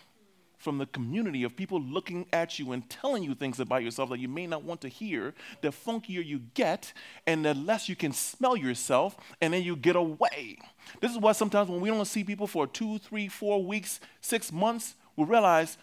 from 0.59 0.79
the 0.79 0.87
community 0.87 1.45
of 1.45 1.55
people 1.55 1.81
looking 1.81 2.27
at 2.33 2.59
you 2.59 2.73
and 2.73 2.89
telling 2.89 3.23
you 3.23 3.35
things 3.35 3.61
about 3.61 3.83
yourself 3.83 4.09
that 4.09 4.19
you 4.19 4.29
may 4.29 4.47
not 4.47 4.65
want 4.65 4.81
to 4.81 4.89
hear, 4.89 5.35
the 5.61 5.69
funkier 5.69 6.25
you 6.25 6.41
get, 6.55 6.93
and 7.27 7.45
the 7.45 7.53
less 7.53 7.89
you 7.89 7.95
can 7.95 8.13
smell 8.13 8.57
yourself, 8.57 9.15
and 9.43 9.53
then 9.53 9.63
you 9.63 9.77
get 9.77 9.95
away. 9.95 10.59
This 11.01 11.13
is 11.13 11.19
why 11.19 11.33
sometimes 11.33 11.69
when 11.69 11.83
we 11.83 11.91
don't 11.91 12.05
see 12.07 12.25
people 12.25 12.47
for 12.47 12.67
two, 12.67 12.99
three, 12.99 13.29
four 13.29 13.63
weeks, 13.63 14.01
six 14.23 14.51
months, 14.51 14.95
we 15.17 15.25
realize 15.25 15.77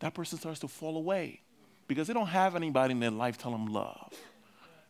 that 0.00 0.12
person 0.12 0.38
starts 0.38 0.58
to 0.60 0.68
fall 0.68 0.96
away 0.96 1.40
because 1.88 2.08
they 2.08 2.14
don't 2.14 2.26
have 2.26 2.56
anybody 2.56 2.92
in 2.92 3.00
their 3.00 3.10
life 3.10 3.38
tell 3.38 3.52
them 3.52 3.66
love. 3.66 4.12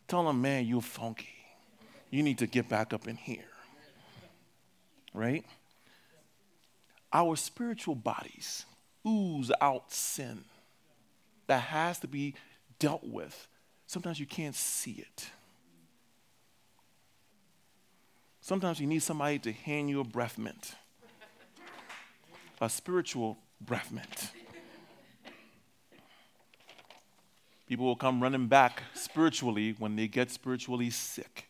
Tell 0.09 0.25
them, 0.25 0.41
man, 0.41 0.67
you're 0.67 0.81
funky. 0.81 1.29
You 2.11 2.23
need 2.23 2.39
to 2.39 2.47
get 2.47 2.69
back 2.69 2.93
up 2.93 3.09
in 3.09 3.17
here. 3.17 3.45
Right? 5.13 5.45
Our 7.13 7.37
spiritual 7.37 7.95
bodies 7.95 8.65
ooze 9.07 9.51
out 9.61 9.93
sin 9.93 10.45
that 11.47 11.61
has 11.63 11.99
to 12.01 12.09
be 12.09 12.35
dealt 12.79 13.05
with. 13.05 13.49
Sometimes 13.87 14.19
you 14.19 14.27
can't 14.27 14.55
see 14.55 14.93
it. 14.93 15.31
Sometimes 18.41 18.79
you 18.79 18.87
need 18.87 19.03
somebody 19.03 19.39
to 19.41 19.53
hand 19.53 19.91
you 19.91 20.01
a 20.01 20.05
breath 20.05 20.39
mint, 20.39 20.77
a 22.61 22.69
spiritual 22.69 23.39
breath 23.61 23.91
mint. 23.91 24.31
People 27.67 27.87
will 27.87 27.97
come 27.97 28.23
running 28.23 28.47
back 28.47 28.83
spiritually 28.95 29.75
when 29.79 29.97
they 29.97 30.07
get 30.07 30.31
spiritually 30.31 30.91
sick. 30.91 31.49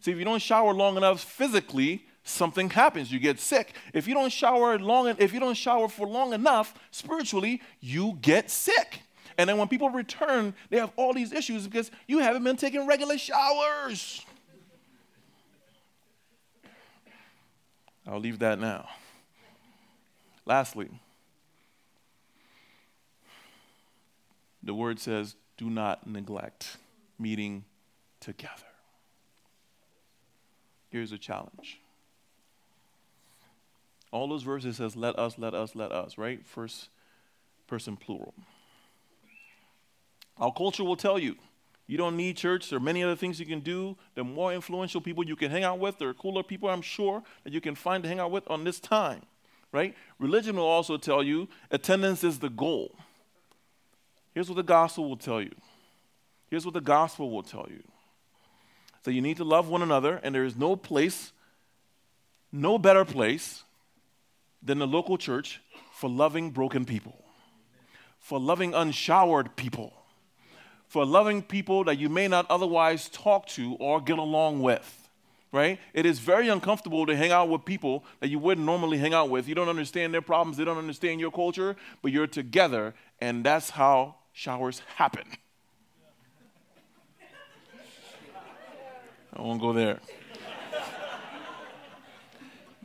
See, 0.00 0.10
if 0.10 0.18
you 0.18 0.24
don't 0.24 0.42
shower 0.42 0.74
long 0.74 0.96
enough 0.96 1.22
physically, 1.22 2.04
something 2.24 2.68
happens. 2.68 3.12
You 3.12 3.20
get 3.20 3.38
sick. 3.38 3.74
If 3.94 4.08
you 4.08 4.14
don't 4.14 4.32
shower 4.32 4.78
long, 4.78 5.14
if 5.18 5.32
you 5.32 5.38
don't 5.38 5.56
shower 5.56 5.88
for 5.88 6.06
long 6.06 6.32
enough 6.32 6.74
spiritually, 6.90 7.62
you 7.80 8.18
get 8.20 8.50
sick. 8.50 9.02
And 9.38 9.48
then 9.48 9.58
when 9.58 9.68
people 9.68 9.88
return, 9.90 10.54
they 10.68 10.78
have 10.78 10.92
all 10.96 11.14
these 11.14 11.32
issues 11.32 11.66
because 11.66 11.90
you 12.08 12.18
haven't 12.18 12.42
been 12.42 12.56
taking 12.56 12.86
regular 12.86 13.16
showers. 13.16 14.24
I'll 18.06 18.18
leave 18.18 18.40
that 18.40 18.58
now. 18.58 18.88
Lastly, 20.44 20.88
the 24.60 24.74
word 24.74 24.98
says, 24.98 25.36
do 25.56 25.70
not 25.70 26.06
neglect 26.06 26.76
meeting 27.18 27.64
together. 28.20 28.52
Here's 30.90 31.12
a 31.12 31.18
challenge. 31.18 31.80
All 34.10 34.28
those 34.28 34.42
verses 34.42 34.76
says 34.76 34.94
let 34.94 35.18
us, 35.18 35.38
let 35.38 35.54
us, 35.54 35.74
let 35.74 35.90
us, 35.90 36.18
right? 36.18 36.46
First 36.46 36.88
person 37.66 37.96
plural. 37.96 38.34
Our 40.38 40.52
culture 40.52 40.84
will 40.84 40.96
tell 40.96 41.18
you 41.18 41.36
you 41.86 41.98
don't 41.98 42.16
need 42.16 42.36
church. 42.36 42.70
There 42.70 42.76
are 42.76 42.80
many 42.80 43.02
other 43.02 43.16
things 43.16 43.40
you 43.40 43.46
can 43.46 43.60
do. 43.60 43.96
Are 44.16 44.24
more 44.24 44.52
influential 44.52 45.00
people 45.00 45.24
you 45.26 45.36
can 45.36 45.50
hang 45.50 45.64
out 45.64 45.78
with. 45.78 45.98
There 45.98 46.08
are 46.08 46.14
cooler 46.14 46.42
people, 46.42 46.68
I'm 46.68 46.82
sure, 46.82 47.22
that 47.44 47.52
you 47.52 47.60
can 47.60 47.74
find 47.74 48.02
to 48.02 48.08
hang 48.08 48.18
out 48.18 48.30
with 48.30 48.48
on 48.50 48.64
this 48.64 48.80
time, 48.80 49.22
right? 49.72 49.94
Religion 50.18 50.56
will 50.56 50.64
also 50.64 50.96
tell 50.96 51.22
you 51.22 51.48
attendance 51.70 52.24
is 52.24 52.38
the 52.38 52.48
goal. 52.48 52.94
Here's 54.34 54.48
what 54.48 54.56
the 54.56 54.62
gospel 54.62 55.08
will 55.08 55.16
tell 55.16 55.40
you. 55.40 55.54
Here's 56.48 56.64
what 56.64 56.74
the 56.74 56.80
gospel 56.80 57.30
will 57.30 57.42
tell 57.42 57.66
you. 57.70 57.82
So 59.04 59.10
you 59.10 59.20
need 59.20 59.38
to 59.38 59.44
love 59.44 59.68
one 59.68 59.82
another, 59.82 60.20
and 60.22 60.34
there 60.34 60.44
is 60.44 60.56
no 60.56 60.76
place, 60.76 61.32
no 62.52 62.78
better 62.78 63.04
place 63.04 63.64
than 64.62 64.78
the 64.78 64.86
local 64.86 65.18
church 65.18 65.60
for 65.92 66.08
loving 66.08 66.50
broken 66.50 66.84
people, 66.84 67.16
for 68.18 68.38
loving 68.38 68.74
unshowered 68.74 69.56
people, 69.56 69.92
for 70.86 71.04
loving 71.04 71.42
people 71.42 71.84
that 71.84 71.98
you 71.98 72.08
may 72.08 72.28
not 72.28 72.46
otherwise 72.48 73.08
talk 73.08 73.46
to 73.46 73.74
or 73.80 74.00
get 74.00 74.18
along 74.18 74.62
with. 74.62 74.98
Right? 75.50 75.78
It 75.92 76.06
is 76.06 76.18
very 76.18 76.48
uncomfortable 76.48 77.04
to 77.04 77.14
hang 77.14 77.30
out 77.30 77.50
with 77.50 77.66
people 77.66 78.04
that 78.20 78.28
you 78.28 78.38
wouldn't 78.38 78.64
normally 78.64 78.96
hang 78.96 79.12
out 79.12 79.28
with. 79.28 79.46
You 79.46 79.54
don't 79.54 79.68
understand 79.68 80.14
their 80.14 80.22
problems, 80.22 80.56
they 80.56 80.64
don't 80.64 80.78
understand 80.78 81.20
your 81.20 81.30
culture, 81.30 81.76
but 82.00 82.10
you're 82.10 82.26
together, 82.26 82.94
and 83.20 83.44
that's 83.44 83.68
how 83.68 84.14
showers 84.32 84.82
happen. 84.96 85.24
I 89.34 89.40
won't 89.40 89.60
go 89.60 89.72
there. 89.72 90.00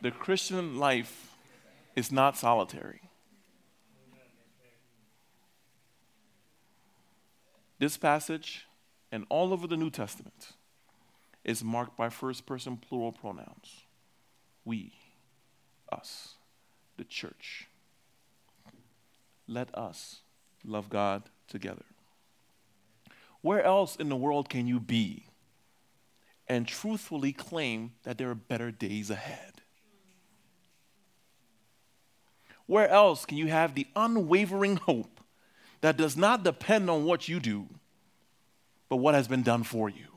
the 0.01 0.12
Christian 0.12 0.77
life 0.77 1.36
is 1.95 2.12
not 2.12 2.38
solitary. 2.38 3.01
This 7.79 7.97
passage 7.97 8.65
and 9.12 9.25
all 9.29 9.53
over 9.53 9.67
the 9.67 9.77
New 9.77 9.89
Testament 9.89 10.53
is 11.43 11.63
marked 11.63 11.97
by 11.97 12.10
first 12.10 12.45
person 12.45 12.77
plural 12.77 13.12
pronouns 13.12 13.83
we, 14.67 14.91
us, 15.89 16.36
the 16.97 17.05
church. 17.05 17.69
Let 19.47 19.73
us 19.73 20.19
love 20.65 20.89
God 20.89 21.23
together. 21.47 21.86
Where 23.41 23.63
else 23.63 23.95
in 23.95 24.10
the 24.10 24.15
world 24.15 24.49
can 24.49 24.67
you 24.67 24.79
be 24.79 25.25
and 26.47 26.67
truthfully 26.67 27.33
claim 27.33 27.91
that 28.03 28.17
there 28.17 28.29
are 28.29 28.36
better 28.36 28.71
days 28.71 29.10
ahead? 29.10 29.62
Where 32.65 32.89
else 32.89 33.25
can 33.25 33.38
you 33.38 33.47
have 33.47 33.75
the 33.75 33.88
unwavering 33.95 34.75
hope 34.77 35.21
that 35.81 35.97
does 35.97 36.17
not 36.17 36.43
depend 36.43 36.89
on 36.89 37.05
what 37.05 37.27
you 37.27 37.39
do, 37.39 37.67
but 38.89 38.97
what 38.97 39.15
has 39.15 39.27
been 39.27 39.43
done 39.43 39.63
for 39.63 39.89
you? 39.89 40.07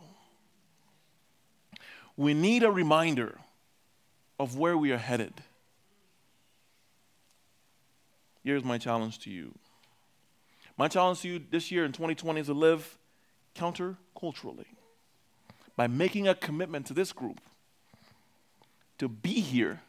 We 2.16 2.34
need 2.34 2.64
a 2.64 2.70
reminder 2.70 3.38
of 4.38 4.56
where 4.58 4.76
we 4.76 4.90
are 4.90 4.98
headed. 4.98 5.34
Here's 8.42 8.64
my 8.64 8.78
challenge 8.78 9.20
to 9.20 9.30
you. 9.30 9.54
My 10.80 10.88
challenge 10.88 11.20
to 11.20 11.28
you 11.28 11.42
this 11.50 11.70
year 11.70 11.84
in 11.84 11.92
2020 11.92 12.40
is 12.40 12.46
to 12.46 12.54
live 12.54 12.96
counterculturally 13.54 14.64
by 15.76 15.86
making 15.86 16.26
a 16.26 16.34
commitment 16.34 16.86
to 16.86 16.94
this 16.94 17.12
group 17.12 17.38
to 18.96 19.06
be 19.06 19.40
here 19.40 19.82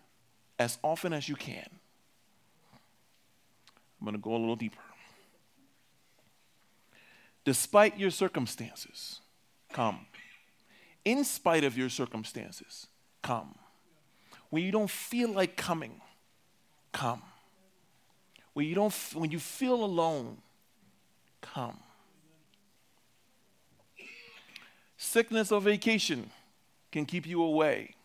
as 0.59 0.77
often 0.83 1.13
as 1.13 1.29
you 1.29 1.37
can. 1.37 1.69
I'm 4.01 4.05
going 4.05 4.15
to 4.15 4.21
go 4.21 4.31
a 4.31 4.37
little 4.37 4.57
deeper. 4.57 4.81
Despite 7.45 7.97
your 7.97 8.11
circumstances, 8.11 9.21
come. 9.71 10.07
In 11.05 11.23
spite 11.23 11.63
of 11.63 11.77
your 11.77 11.87
circumstances, 11.87 12.87
come. 13.21 13.55
When 14.49 14.61
you 14.61 14.73
don't 14.73 14.91
feel 14.91 15.31
like 15.31 15.55
coming, 15.55 16.01
come. 16.91 17.21
When 18.51 18.65
you, 18.65 18.75
don't, 18.75 18.93
when 19.13 19.31
you 19.31 19.39
feel 19.39 19.85
alone, 19.85 20.39
come. 21.41 21.79
Sickness 24.97 25.51
or 25.51 25.59
vacation 25.59 26.29
can 26.91 27.05
keep 27.05 27.25
you 27.25 27.41
away. 27.41 27.95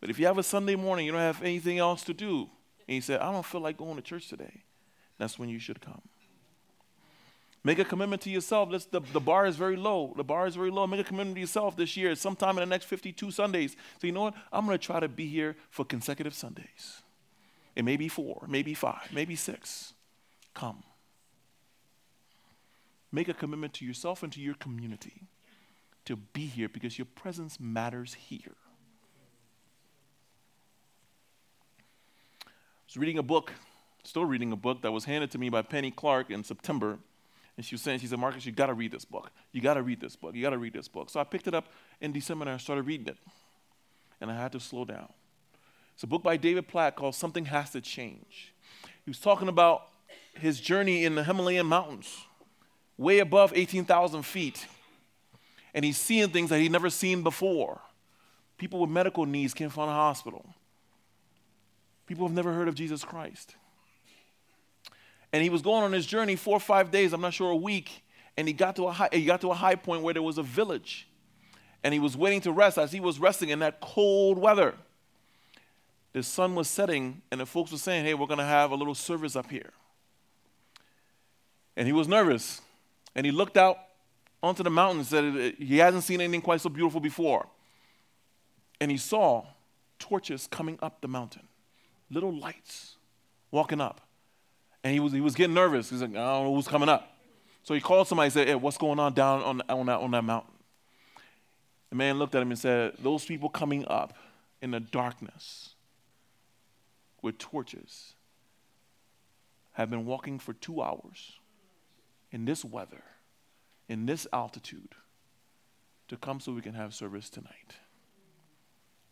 But 0.00 0.10
if 0.10 0.18
you 0.18 0.26
have 0.26 0.38
a 0.38 0.42
Sunday 0.42 0.76
morning, 0.76 1.06
you 1.06 1.12
don't 1.12 1.20
have 1.20 1.42
anything 1.42 1.78
else 1.78 2.04
to 2.04 2.14
do, 2.14 2.50
and 2.86 2.96
you 2.96 3.00
say, 3.00 3.16
I 3.16 3.32
don't 3.32 3.46
feel 3.46 3.60
like 3.60 3.76
going 3.76 3.96
to 3.96 4.02
church 4.02 4.28
today, 4.28 4.62
that's 5.18 5.38
when 5.38 5.48
you 5.48 5.58
should 5.58 5.80
come. 5.80 6.02
Make 7.66 7.78
a 7.78 7.84
commitment 7.84 8.20
to 8.22 8.30
yourself. 8.30 8.68
Let's, 8.70 8.84
the, 8.84 9.00
the 9.12 9.20
bar 9.20 9.46
is 9.46 9.56
very 9.56 9.76
low. 9.76 10.12
The 10.14 10.22
bar 10.22 10.46
is 10.46 10.54
very 10.54 10.70
low. 10.70 10.86
Make 10.86 11.00
a 11.00 11.04
commitment 11.04 11.36
to 11.36 11.40
yourself 11.40 11.76
this 11.76 11.96
year, 11.96 12.14
sometime 12.14 12.50
in 12.50 12.56
the 12.56 12.66
next 12.66 12.84
52 12.84 13.30
Sundays. 13.30 13.74
So, 13.98 14.06
you 14.06 14.12
know 14.12 14.22
what? 14.22 14.34
I'm 14.52 14.66
going 14.66 14.78
to 14.78 14.84
try 14.84 15.00
to 15.00 15.08
be 15.08 15.26
here 15.26 15.56
for 15.70 15.86
consecutive 15.86 16.34
Sundays. 16.34 17.00
It 17.74 17.84
may 17.84 17.96
be 17.96 18.08
four, 18.08 18.44
maybe 18.46 18.74
five, 18.74 19.08
maybe 19.12 19.34
six. 19.34 19.94
Come. 20.52 20.82
Make 23.14 23.28
a 23.28 23.32
commitment 23.32 23.74
to 23.74 23.84
yourself 23.84 24.24
and 24.24 24.32
to 24.32 24.40
your 24.40 24.54
community 24.54 25.28
to 26.04 26.16
be 26.16 26.46
here 26.46 26.68
because 26.68 26.98
your 26.98 27.06
presence 27.06 27.60
matters 27.60 28.14
here. 28.14 28.56
I 32.42 32.48
was 32.88 32.96
reading 32.96 33.16
a 33.16 33.22
book, 33.22 33.52
still 34.02 34.24
reading 34.24 34.50
a 34.50 34.56
book 34.56 34.82
that 34.82 34.90
was 34.90 35.04
handed 35.04 35.30
to 35.30 35.38
me 35.38 35.48
by 35.48 35.62
Penny 35.62 35.92
Clark 35.92 36.28
in 36.28 36.42
September. 36.42 36.98
And 37.56 37.64
she 37.64 37.76
was 37.76 37.82
saying, 37.82 38.00
she 38.00 38.08
said, 38.08 38.18
Marcus, 38.18 38.46
you 38.46 38.50
got 38.50 38.66
to 38.66 38.74
read 38.74 38.90
this 38.90 39.04
book. 39.04 39.30
You 39.52 39.60
got 39.60 39.74
to 39.74 39.82
read 39.84 40.00
this 40.00 40.16
book. 40.16 40.34
You 40.34 40.42
got 40.42 40.50
to 40.50 40.58
read 40.58 40.72
this 40.72 40.88
book. 40.88 41.08
So 41.08 41.20
I 41.20 41.24
picked 41.24 41.46
it 41.46 41.54
up 41.54 41.68
in 42.00 42.10
December 42.10 42.46
and 42.46 42.50
I 42.50 42.56
started 42.56 42.82
reading 42.82 43.06
it. 43.06 43.18
And 44.20 44.28
I 44.28 44.34
had 44.34 44.50
to 44.50 44.60
slow 44.60 44.84
down. 44.84 45.12
It's 45.94 46.02
a 46.02 46.08
book 46.08 46.24
by 46.24 46.36
David 46.36 46.66
Platt 46.66 46.96
called 46.96 47.14
Something 47.14 47.44
Has 47.44 47.70
to 47.70 47.80
Change. 47.80 48.52
He 49.04 49.10
was 49.10 49.20
talking 49.20 49.46
about 49.46 49.82
his 50.34 50.60
journey 50.60 51.04
in 51.04 51.14
the 51.14 51.22
Himalayan 51.22 51.66
mountains, 51.66 52.24
way 52.96 53.18
above 53.18 53.52
18,000 53.54 54.22
feet. 54.22 54.66
And 55.74 55.84
he's 55.84 55.98
seeing 55.98 56.28
things 56.30 56.50
that 56.50 56.60
he'd 56.60 56.72
never 56.72 56.90
seen 56.90 57.22
before. 57.22 57.80
People 58.58 58.80
with 58.80 58.90
medical 58.90 59.26
needs 59.26 59.52
can't 59.54 59.72
find 59.72 59.90
a 59.90 59.94
hospital. 59.94 60.46
People 62.06 62.26
have 62.26 62.34
never 62.34 62.52
heard 62.52 62.68
of 62.68 62.74
Jesus 62.74 63.04
Christ. 63.04 63.56
And 65.32 65.42
he 65.42 65.50
was 65.50 65.62
going 65.62 65.82
on 65.82 65.92
his 65.92 66.06
journey 66.06 66.36
four 66.36 66.56
or 66.56 66.60
five 66.60 66.90
days, 66.90 67.12
I'm 67.12 67.20
not 67.20 67.34
sure 67.34 67.50
a 67.50 67.56
week, 67.56 68.04
and 68.36 68.46
he 68.46 68.54
got 68.54 68.76
to 68.76 68.86
a 68.86 68.92
high, 68.92 69.08
he 69.12 69.24
got 69.24 69.40
to 69.40 69.50
a 69.50 69.54
high 69.54 69.74
point 69.74 70.02
where 70.02 70.14
there 70.14 70.22
was 70.22 70.38
a 70.38 70.42
village. 70.42 71.08
And 71.82 71.92
he 71.92 72.00
was 72.00 72.16
waiting 72.16 72.40
to 72.42 72.52
rest 72.52 72.78
as 72.78 72.92
he 72.92 73.00
was 73.00 73.18
resting 73.18 73.48
in 73.48 73.58
that 73.58 73.80
cold 73.80 74.38
weather. 74.38 74.74
The 76.12 76.22
sun 76.22 76.54
was 76.54 76.68
setting, 76.68 77.22
and 77.30 77.40
the 77.40 77.46
folks 77.46 77.72
were 77.72 77.78
saying, 77.78 78.04
Hey, 78.04 78.14
we're 78.14 78.28
going 78.28 78.38
to 78.38 78.44
have 78.44 78.70
a 78.70 78.76
little 78.76 78.94
service 78.94 79.34
up 79.34 79.50
here. 79.50 79.72
And 81.76 81.86
he 81.86 81.92
was 81.92 82.06
nervous. 82.06 82.62
And 83.14 83.24
he 83.24 83.32
looked 83.32 83.56
out 83.56 83.78
onto 84.42 84.62
the 84.62 84.70
mountain 84.70 84.98
and 84.98 85.06
said 85.06 85.54
he 85.58 85.78
hasn't 85.78 86.04
seen 86.04 86.20
anything 86.20 86.42
quite 86.42 86.60
so 86.60 86.68
beautiful 86.68 87.00
before. 87.00 87.46
And 88.80 88.90
he 88.90 88.96
saw 88.96 89.44
torches 89.98 90.46
coming 90.50 90.78
up 90.82 91.00
the 91.00 91.08
mountain, 91.08 91.48
little 92.10 92.32
lights 92.32 92.96
walking 93.50 93.80
up. 93.80 94.00
And 94.82 94.92
he 94.92 95.00
was, 95.00 95.12
he 95.12 95.20
was 95.20 95.34
getting 95.34 95.54
nervous. 95.54 95.88
He's 95.90 96.02
like, 96.02 96.10
I 96.10 96.14
don't 96.14 96.44
know 96.44 96.54
who's 96.54 96.68
coming 96.68 96.88
up. 96.88 97.10
So 97.62 97.72
he 97.72 97.80
called 97.80 98.06
somebody 98.06 98.26
and 98.26 98.32
said, 98.34 98.48
Hey, 98.48 98.54
what's 98.54 98.76
going 98.76 98.98
on 98.98 99.14
down 99.14 99.42
on, 99.42 99.62
on, 99.68 99.86
that, 99.86 100.00
on 100.00 100.10
that 100.10 100.22
mountain? 100.22 100.52
The 101.88 101.96
man 101.96 102.18
looked 102.18 102.34
at 102.34 102.42
him 102.42 102.50
and 102.50 102.58
said, 102.58 102.92
Those 102.98 103.24
people 103.24 103.48
coming 103.48 103.86
up 103.88 104.14
in 104.60 104.72
the 104.72 104.80
darkness 104.80 105.70
with 107.22 107.38
torches 107.38 108.12
have 109.72 109.88
been 109.88 110.04
walking 110.04 110.38
for 110.38 110.52
two 110.52 110.82
hours 110.82 111.38
in 112.34 112.44
this 112.46 112.64
weather, 112.64 113.04
in 113.88 114.06
this 114.06 114.26
altitude, 114.32 114.96
to 116.08 116.16
come 116.16 116.40
so 116.40 116.50
we 116.50 116.60
can 116.60 116.74
have 116.74 116.92
service 116.92 117.30
tonight 117.30 117.76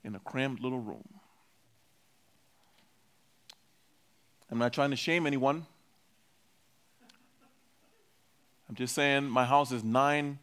in 0.03 0.17
a 0.17 0.19
cramped 0.19 0.61
little 0.61 0.81
room. 0.81 1.09
I'm 4.51 4.59
not 4.59 4.73
trying 4.73 4.91
to 4.91 4.97
shame 4.97 5.25
anyone. 5.25 5.67
I'm 8.69 8.75
just 8.75 8.93
saying 8.93 9.29
my 9.29 9.45
house 9.45 9.71
is 9.71 9.85
nine 9.85 10.41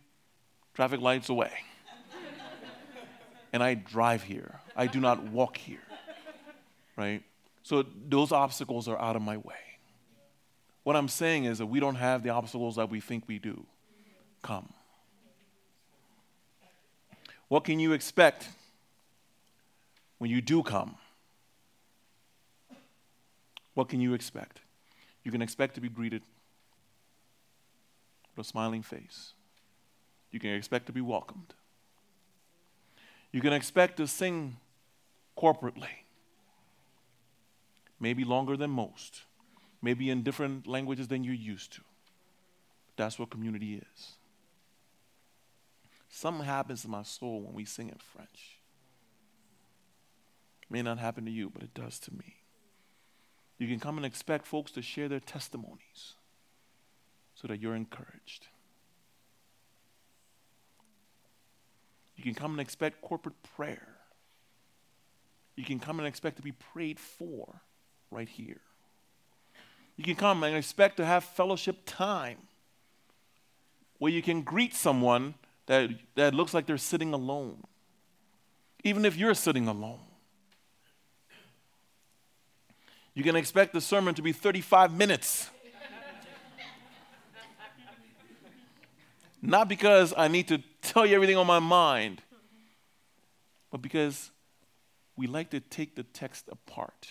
traffic 0.74 1.02
lights 1.02 1.28
away. 1.28 1.52
and 3.52 3.62
I 3.62 3.74
drive 3.74 4.24
here. 4.24 4.62
I 4.74 4.88
do 4.88 5.02
not 5.02 5.22
walk 5.24 5.58
here. 5.58 5.84
Right? 6.96 7.24
So 7.62 7.84
those 8.08 8.32
obstacles 8.32 8.88
are 8.88 8.98
out 8.98 9.18
of 9.18 9.22
my 9.22 9.36
way. 9.36 9.69
What 10.90 10.96
I'm 10.96 11.08
saying 11.08 11.46
is 11.46 11.60
that 11.60 11.68
we 11.68 11.80
don't 11.80 11.98
have 11.98 12.24
the 12.24 12.32
obstacles 12.32 12.78
that 12.78 12.90
we 12.90 13.00
think 13.00 13.26
we 13.28 13.38
do. 13.38 13.64
Come. 14.42 14.74
What 17.48 17.64
can 17.64 17.80
you 17.80 17.94
expect 17.94 18.50
when 20.18 20.32
you 20.32 20.42
do 20.42 20.64
come? 20.64 20.96
What 23.76 23.88
can 23.88 24.02
you 24.02 24.16
expect? 24.16 24.62
You 25.24 25.32
can 25.32 25.44
expect 25.44 25.76
to 25.76 25.82
be 25.82 25.90
greeted 25.90 26.24
with 28.36 28.48
a 28.48 28.50
smiling 28.50 28.82
face. 28.82 29.34
You 30.32 30.40
can 30.40 30.56
expect 30.56 30.88
to 30.88 30.92
be 30.92 31.02
welcomed. 31.02 31.54
You 33.32 33.42
can 33.42 33.54
expect 33.54 33.98
to 33.98 34.08
sing 34.08 34.58
corporately, 35.38 36.08
maybe 38.00 38.24
longer 38.24 38.58
than 38.58 38.72
most, 38.72 39.26
maybe 39.82 40.10
in 40.10 40.24
different 40.24 40.68
languages 40.68 41.08
than 41.08 41.24
you're 41.24 41.34
used 41.34 41.74
to. 41.74 41.82
That's 42.96 43.18
what 43.18 43.30
community 43.30 43.76
is. 43.76 44.12
Something 46.10 46.46
happens 46.46 46.82
to 46.82 46.88
my 46.88 47.04
soul 47.04 47.42
when 47.42 47.54
we 47.54 47.66
sing 47.66 47.90
in 47.90 47.98
French. 47.98 48.60
It 50.64 50.72
may 50.72 50.82
not 50.82 50.98
happen 50.98 51.26
to 51.26 51.32
you, 51.32 51.50
but 51.50 51.64
it 51.64 51.74
does 51.74 52.00
to 52.00 52.14
me. 52.14 52.36
You 53.58 53.68
can 53.68 53.80
come 53.80 53.98
and 53.98 54.06
expect 54.06 54.48
folks 54.48 54.72
to 54.72 54.82
share 54.82 55.08
their 55.08 55.20
testimonies 55.20 56.16
so 57.36 57.48
that 57.48 57.62
you're 57.62 57.76
encouraged. 57.76 58.48
You 62.16 62.24
can 62.24 62.34
come 62.34 62.52
and 62.52 62.60
expect 62.60 63.02
corporate 63.02 63.42
prayer. 63.56 63.88
You 65.56 65.64
can 65.64 65.80
come 65.80 66.00
and 66.00 66.08
expect 66.08 66.38
to 66.38 66.42
be 66.42 66.52
prayed 66.52 67.00
for 67.00 67.62
right 68.12 68.28
here. 68.28 68.62
You 70.00 70.06
can 70.06 70.16
come 70.16 70.46
and 70.46 70.56
expect 70.56 70.96
to 70.96 71.06
have 71.06 71.26
fellowship 71.26 71.82
time 71.86 72.38
where 73.98 74.10
you 74.10 74.22
can 74.22 74.44
greet 74.44 74.74
someone 74.74 75.34
that, 75.66 75.90
that 76.16 76.34
looks 76.34 76.54
like 76.54 76.66
they're 76.66 76.78
sitting 76.78 77.14
alone, 77.14 77.66
even 78.86 79.04
if 79.04 79.18
you're 79.18 79.34
sitting 79.34 79.68
alone. 79.68 80.00
You 83.14 83.26
can 83.26 83.36
expect 83.36 83.74
the 83.74 83.82
sermon 83.82 84.16
to 84.16 84.22
be 84.22 84.32
35 84.32 84.94
minutes. 84.94 85.50
Not 89.42 89.68
because 89.68 90.14
I 90.16 90.30
need 90.30 90.48
to 90.48 90.60
tell 90.82 91.06
you 91.06 91.14
everything 91.16 91.36
on 91.36 91.46
my 91.46 91.60
mind, 91.60 92.22
but 93.70 93.82
because 93.82 94.32
we 95.18 95.28
like 95.28 95.50
to 95.50 95.60
take 95.60 95.98
the 95.98 96.04
text 96.04 96.46
apart 96.50 97.10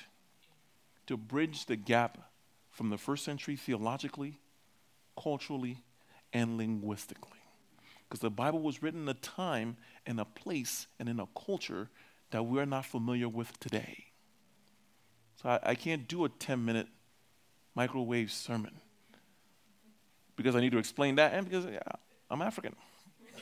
to 1.06 1.18
bridge 1.18 1.66
the 1.66 1.76
gap 1.76 2.27
from 2.78 2.90
the 2.90 2.96
first 2.96 3.24
century 3.24 3.56
theologically, 3.56 4.38
culturally, 5.20 5.78
and 6.32 6.56
linguistically. 6.56 7.40
Because 8.08 8.20
the 8.20 8.30
Bible 8.30 8.60
was 8.60 8.84
written 8.84 9.02
in 9.02 9.08
a 9.08 9.14
time, 9.14 9.76
and 10.06 10.20
a 10.20 10.24
place, 10.24 10.86
and 11.00 11.08
in 11.08 11.18
a 11.18 11.26
culture 11.44 11.90
that 12.30 12.44
we're 12.44 12.66
not 12.66 12.86
familiar 12.86 13.28
with 13.28 13.58
today. 13.58 14.04
So 15.42 15.48
I, 15.48 15.70
I 15.70 15.74
can't 15.74 16.06
do 16.06 16.24
a 16.24 16.28
10 16.28 16.64
minute 16.64 16.86
microwave 17.74 18.30
sermon 18.30 18.76
because 20.36 20.54
I 20.54 20.60
need 20.60 20.70
to 20.70 20.78
explain 20.78 21.16
that 21.16 21.34
and 21.34 21.48
because 21.48 21.64
yeah, 21.64 21.80
I'm 22.30 22.42
African. 22.42 22.76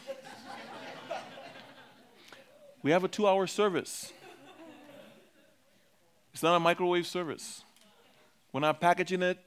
we 2.83 2.91
have 2.91 3.05
a 3.05 3.09
two 3.09 3.29
hour 3.29 3.47
service. 3.47 4.15
It's 6.33 6.43
not 6.43 6.57
a 6.57 6.61
microwave 6.61 7.07
service. 7.07 7.66
We're 8.53 8.61
not 8.61 8.81
packaging 8.81 9.23
it 9.23 9.39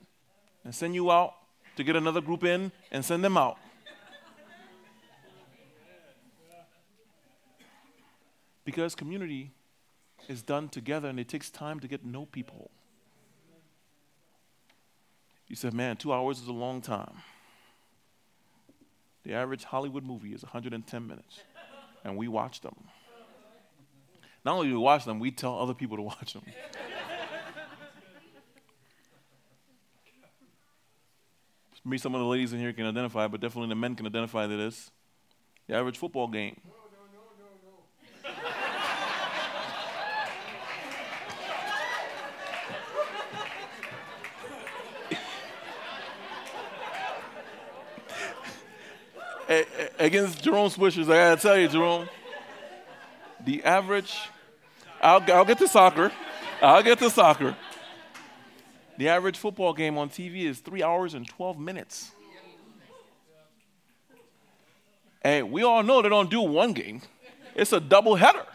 and 0.64 0.74
send 0.74 0.96
you 0.96 1.12
out 1.12 1.34
to 1.76 1.84
get 1.84 1.96
another 1.96 2.22
group 2.22 2.44
in 2.44 2.72
and 2.92 3.04
send 3.04 3.24
them 3.24 3.38
out. 3.38 3.58
Because 8.66 8.94
community 8.94 9.52
is 10.28 10.44
done 10.44 10.70
together 10.70 11.10
and 11.10 11.20
it 11.20 11.28
takes 11.28 11.50
time 11.50 11.80
to 11.80 11.88
get 11.88 12.02
to 12.04 12.08
know 12.08 12.26
people. 12.26 12.70
You 15.48 15.56
said, 15.56 15.74
man, 15.74 15.98
two 15.98 16.14
hours 16.14 16.40
is 16.40 16.48
a 16.48 16.54
long 16.54 16.82
time. 16.82 17.14
The 19.24 19.34
average 19.34 19.64
Hollywood 19.64 20.04
movie 20.04 20.34
is 20.34 20.44
110 20.44 21.08
minutes, 21.08 21.42
and 22.04 22.16
we 22.16 22.28
watch 22.28 22.62
them. 22.62 22.76
Not 24.46 24.56
only 24.56 24.68
do 24.68 24.74
we 24.74 24.80
watch 24.80 25.06
them, 25.06 25.20
we 25.20 25.32
tell 25.32 25.60
other 25.60 25.74
people 25.74 25.98
to 25.98 26.04
watch 26.04 26.34
them. 26.34 26.44
Maybe 31.86 31.98
some 31.98 32.14
of 32.14 32.22
the 32.22 32.28
ladies 32.28 32.54
in 32.54 32.60
here 32.60 32.74
can 32.74 32.86
identify, 32.86 33.28
but 33.28 33.42
definitely 33.42 33.70
the 33.70 33.76
men 33.76 33.96
can 33.96 34.06
identify 34.06 34.48
to 34.48 34.58
this. 34.58 34.92
The 35.68 35.76
average 35.76 35.98
football 35.98 36.28
game 36.28 36.60
against 50.00 50.44
Jerome 50.44 50.70
Swishers, 50.70 51.06
I 51.06 51.36
gotta 51.36 51.42
tell 51.42 51.58
you, 51.58 51.68
Jerome, 51.68 52.08
the 53.46 53.64
average, 53.64 54.18
I'll, 55.02 55.22
I'll 55.32 55.46
get 55.46 55.58
to 55.60 55.68
soccer, 55.68 56.12
I'll 56.62 56.84
get 56.84 57.00
to 57.00 57.10
soccer. 57.10 57.56
The 59.00 59.08
average 59.08 59.38
football 59.38 59.72
game 59.72 59.98
on 59.98 60.10
TV 60.10 60.44
is 60.44 60.60
three 60.60 60.84
hours 60.84 61.14
and 61.14 61.26
12 61.26 61.58
minutes. 61.58 62.12
And 65.22 65.54
we 65.54 65.64
all 65.64 65.84
know 65.84 66.02
they 66.02 66.10
don't 66.10 66.30
do 66.30 66.42
one 66.42 66.74
game, 66.74 67.02
it's 67.56 67.72
a 67.72 67.80
double 67.80 68.18
header. 68.18 68.46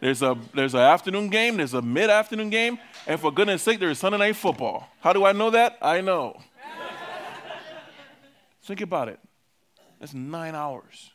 There's 0.00 0.22
a 0.22 0.36
there's 0.54 0.74
an 0.74 0.80
afternoon 0.80 1.28
game, 1.28 1.56
there's 1.56 1.74
a 1.74 1.82
mid-afternoon 1.82 2.50
game, 2.50 2.80
and 3.06 3.20
for 3.20 3.30
goodness 3.30 3.62
sake, 3.62 3.78
there's 3.78 4.00
Sunday 4.00 4.18
night 4.18 4.34
football. 4.34 4.88
How 4.98 5.12
do 5.12 5.24
I 5.24 5.30
know 5.30 5.50
that? 5.50 5.78
I 5.80 6.00
know. 6.00 6.40
Think 8.64 8.80
about 8.80 9.08
it. 9.08 9.20
That's 10.00 10.14
nine 10.14 10.56
hours. 10.56 11.12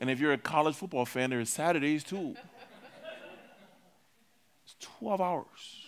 And 0.00 0.08
if 0.08 0.20
you're 0.20 0.34
a 0.34 0.38
college 0.38 0.76
football 0.76 1.04
fan, 1.04 1.30
there's 1.30 1.50
Saturdays 1.50 2.04
too. 2.04 2.36
It's 4.64 4.76
12 4.78 5.20
hours. 5.20 5.81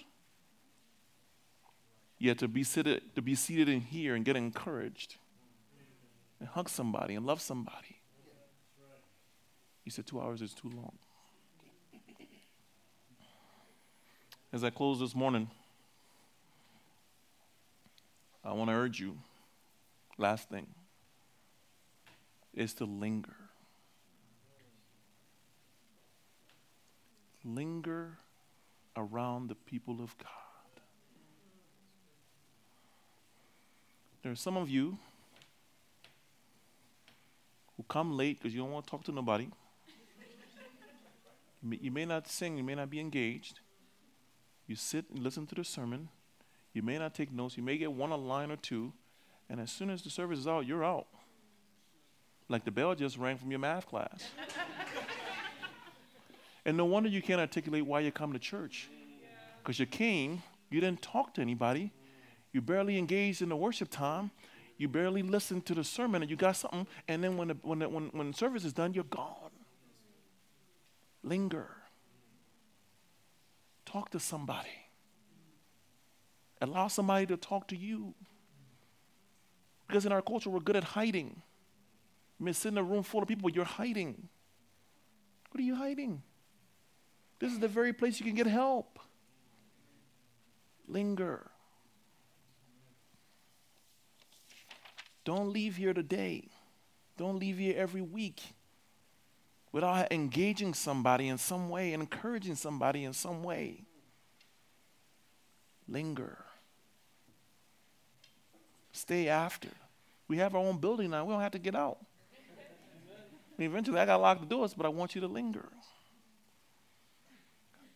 Yet 2.24 2.38
to 2.38 2.48
be 2.48 2.64
seated, 2.64 3.02
to 3.16 3.20
be 3.20 3.34
seated 3.34 3.68
in 3.68 3.82
here 3.82 4.14
and 4.14 4.24
get 4.24 4.34
encouraged 4.34 5.16
and 6.40 6.48
hug 6.48 6.70
somebody 6.70 7.16
and 7.16 7.26
love 7.26 7.38
somebody. 7.42 8.00
He 9.82 9.90
said 9.90 10.06
two 10.06 10.18
hours 10.18 10.40
is 10.40 10.54
too 10.54 10.70
long. 10.74 10.96
As 14.54 14.64
I 14.64 14.70
close 14.70 15.00
this 15.00 15.14
morning, 15.14 15.50
I 18.42 18.54
want 18.54 18.70
to 18.70 18.74
urge 18.74 18.98
you, 18.98 19.18
last 20.16 20.48
thing 20.48 20.66
is 22.54 22.72
to 22.72 22.86
linger. 22.86 23.36
Linger 27.44 28.16
around 28.96 29.48
the 29.50 29.56
people 29.56 30.02
of 30.02 30.16
God. 30.16 30.43
There 34.24 34.32
are 34.32 34.36
some 34.36 34.56
of 34.56 34.70
you 34.70 34.96
who 37.76 37.82
come 37.82 38.16
late 38.16 38.38
because 38.38 38.54
you 38.54 38.62
don't 38.62 38.72
want 38.72 38.86
to 38.86 38.90
talk 38.90 39.04
to 39.04 39.12
nobody. 39.12 39.48
You 41.62 41.68
may, 41.68 41.76
you 41.76 41.90
may 41.90 42.06
not 42.06 42.26
sing, 42.26 42.56
you 42.56 42.64
may 42.64 42.74
not 42.74 42.88
be 42.88 43.00
engaged. 43.00 43.60
You 44.66 44.76
sit 44.76 45.04
and 45.10 45.22
listen 45.22 45.46
to 45.48 45.54
the 45.54 45.62
sermon. 45.62 46.08
You 46.72 46.82
may 46.82 46.98
not 46.98 47.14
take 47.14 47.30
notes. 47.32 47.58
You 47.58 47.62
may 47.62 47.76
get 47.76 47.92
one 47.92 48.12
a 48.12 48.16
line 48.16 48.50
or 48.50 48.56
two. 48.56 48.94
And 49.50 49.60
as 49.60 49.70
soon 49.70 49.90
as 49.90 50.00
the 50.00 50.08
service 50.08 50.38
is 50.38 50.48
out, 50.48 50.66
you're 50.66 50.84
out. 50.84 51.06
Like 52.48 52.64
the 52.64 52.70
bell 52.70 52.94
just 52.94 53.18
rang 53.18 53.36
from 53.36 53.50
your 53.50 53.60
math 53.60 53.86
class. 53.86 54.24
and 56.64 56.78
no 56.78 56.86
wonder 56.86 57.10
you 57.10 57.20
can't 57.20 57.42
articulate 57.42 57.84
why 57.84 58.00
you 58.00 58.10
come 58.10 58.32
to 58.32 58.38
church. 58.38 58.88
Because 59.62 59.78
you 59.78 59.84
came, 59.84 60.42
you 60.70 60.80
didn't 60.80 61.02
talk 61.02 61.34
to 61.34 61.42
anybody, 61.42 61.92
you 62.54 62.62
barely 62.62 62.96
engaged 62.96 63.42
in 63.42 63.48
the 63.48 63.56
worship 63.56 63.90
time, 63.90 64.30
you 64.78 64.88
barely 64.88 65.22
listened 65.22 65.66
to 65.66 65.74
the 65.74 65.82
sermon, 65.82 66.22
and 66.22 66.30
you 66.30 66.36
got 66.36 66.52
something, 66.52 66.86
and 67.08 67.22
then 67.22 67.36
when 67.36 67.48
the, 67.48 67.56
when 67.62 67.80
the, 67.80 67.88
when, 67.88 68.10
when 68.12 68.32
service 68.32 68.64
is 68.64 68.72
done, 68.72 68.94
you're 68.94 69.04
gone. 69.04 69.50
Linger. 71.24 71.68
Talk 73.84 74.10
to 74.10 74.20
somebody. 74.20 74.68
Allow 76.60 76.86
somebody 76.86 77.26
to 77.26 77.36
talk 77.36 77.66
to 77.68 77.76
you. 77.76 78.14
Because 79.88 80.06
in 80.06 80.12
our 80.12 80.22
culture, 80.22 80.48
we're 80.48 80.60
good 80.60 80.76
at 80.76 80.84
hiding. 80.84 81.42
You 82.38 82.46
may 82.46 82.52
sit 82.52 82.68
in 82.68 82.78
a 82.78 82.84
room 82.84 83.02
full 83.02 83.22
of 83.22 83.28
people, 83.28 83.50
you're 83.50 83.64
hiding. 83.64 84.28
What 85.50 85.60
are 85.60 85.64
you 85.64 85.74
hiding? 85.74 86.22
This 87.40 87.52
is 87.52 87.58
the 87.58 87.68
very 87.68 87.92
place 87.92 88.20
you 88.20 88.26
can 88.26 88.36
get 88.36 88.46
help. 88.46 89.00
Linger. 90.86 91.50
Don't 95.24 95.52
leave 95.52 95.76
here 95.76 95.94
today. 95.94 96.48
Don't 97.16 97.38
leave 97.38 97.58
here 97.58 97.74
every 97.76 98.02
week 98.02 98.42
without 99.72 100.12
engaging 100.12 100.74
somebody 100.74 101.28
in 101.28 101.38
some 101.38 101.68
way 101.68 101.92
and 101.92 102.02
encouraging 102.02 102.54
somebody 102.54 103.04
in 103.04 103.12
some 103.12 103.42
way. 103.42 103.84
Linger. 105.88 106.38
Stay 108.92 109.28
after. 109.28 109.70
We 110.28 110.38
have 110.38 110.54
our 110.54 110.60
own 110.60 110.78
building 110.78 111.10
now. 111.10 111.24
We 111.24 111.32
don't 111.32 111.42
have 111.42 111.52
to 111.52 111.58
get 111.58 111.74
out. 111.74 111.98
Eventually, 113.58 114.00
I 114.00 114.06
got 114.06 114.16
to 114.16 114.22
lock 114.22 114.40
the 114.40 114.46
doors, 114.46 114.74
but 114.74 114.86
I 114.86 114.88
want 114.88 115.14
you 115.14 115.20
to 115.20 115.28
linger. 115.28 115.68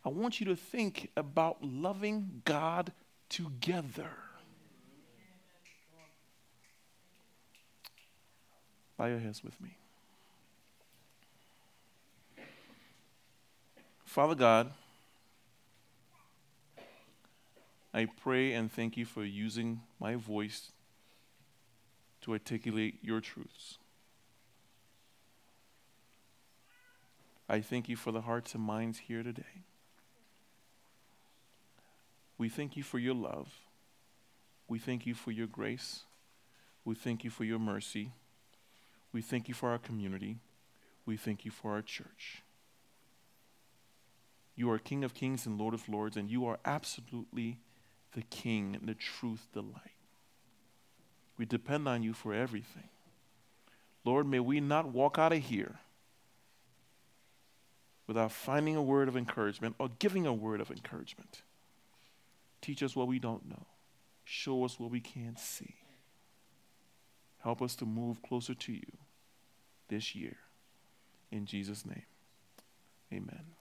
I 0.05 0.09
want 0.09 0.41
you 0.41 0.47
to 0.47 0.57
think 0.57 1.11
about 1.16 1.62
loving 1.62 2.43
God 2.45 2.93
together. 3.29 4.11
Bow 8.99 9.07
your 9.07 9.20
heads 9.20 9.44
with 9.44 9.59
me. 9.61 9.76
Father 14.05 14.34
God, 14.34 14.72
I 17.94 18.07
pray 18.07 18.53
and 18.53 18.70
thank 18.70 18.96
you 18.96 19.05
for 19.05 19.24
using 19.24 19.80
my 20.01 20.16
voice 20.16 20.72
to 22.22 22.32
articulate 22.32 22.99
your 23.01 23.20
truths. 23.20 23.78
I 27.49 27.61
thank 27.61 27.88
you 27.88 27.96
for 27.96 28.11
the 28.12 28.22
hearts 28.22 28.55
and 28.55 28.62
minds 28.62 28.99
here 28.99 29.22
today. 29.22 29.62
We 32.36 32.49
thank 32.49 32.76
you 32.76 32.82
for 32.82 32.99
your 32.99 33.14
love. 33.14 33.53
We 34.68 34.78
thank 34.78 35.07
you 35.07 35.14
for 35.14 35.30
your 35.30 35.46
grace. 35.46 36.01
We 36.84 36.94
thank 36.94 37.24
you 37.24 37.30
for 37.30 37.44
your 37.44 37.59
mercy. 37.59 38.12
We 39.12 39.22
thank 39.22 39.48
you 39.48 39.54
for 39.54 39.70
our 39.70 39.78
community. 39.78 40.38
We 41.06 41.16
thank 41.16 41.44
you 41.44 41.50
for 41.50 41.72
our 41.72 41.82
church. 41.82 42.42
You 44.54 44.70
are 44.70 44.78
King 44.78 45.04
of 45.04 45.14
kings 45.14 45.46
and 45.46 45.59
Lord 45.59 45.72
of 45.72 45.88
lords, 45.88 46.16
and 46.16 46.28
you 46.28 46.46
are 46.46 46.59
absolutely 46.64 47.61
the 48.12 48.22
King, 48.22 48.78
the 48.82 48.94
truth, 48.94 49.46
the 49.52 49.62
light. 49.62 49.92
We 51.38 51.46
depend 51.46 51.86
on 51.88 52.02
you 52.02 52.12
for 52.12 52.34
everything. 52.34 52.88
Lord, 54.04 54.26
may 54.26 54.40
we 54.40 54.61
not 54.61 54.88
walk 54.88 55.18
out 55.18 55.32
of 55.32 55.38
here 55.38 55.78
without 58.06 58.32
finding 58.32 58.74
a 58.74 58.82
word 58.82 59.06
of 59.06 59.16
encouragement 59.16 59.76
or 59.78 59.88
giving 59.98 60.26
a 60.26 60.32
word 60.32 60.61
of 60.61 60.70
encouragement. 60.70 61.42
Teach 62.61 62.82
us 62.82 62.96
what 62.96 63.06
we 63.06 63.18
don't 63.18 63.48
know, 63.48 63.66
show 64.24 64.64
us 64.64 64.80
what 64.80 64.90
we 64.90 65.00
can't 65.00 65.38
see. 65.38 65.76
Help 67.49 67.62
us 67.62 67.74
to 67.76 67.86
move 67.86 68.20
closer 68.20 68.53
to 68.53 68.72
you 68.72 68.99
this 69.88 70.14
year. 70.14 70.36
In 71.30 71.46
Jesus' 71.46 71.86
name, 71.86 72.05
amen. 73.11 73.57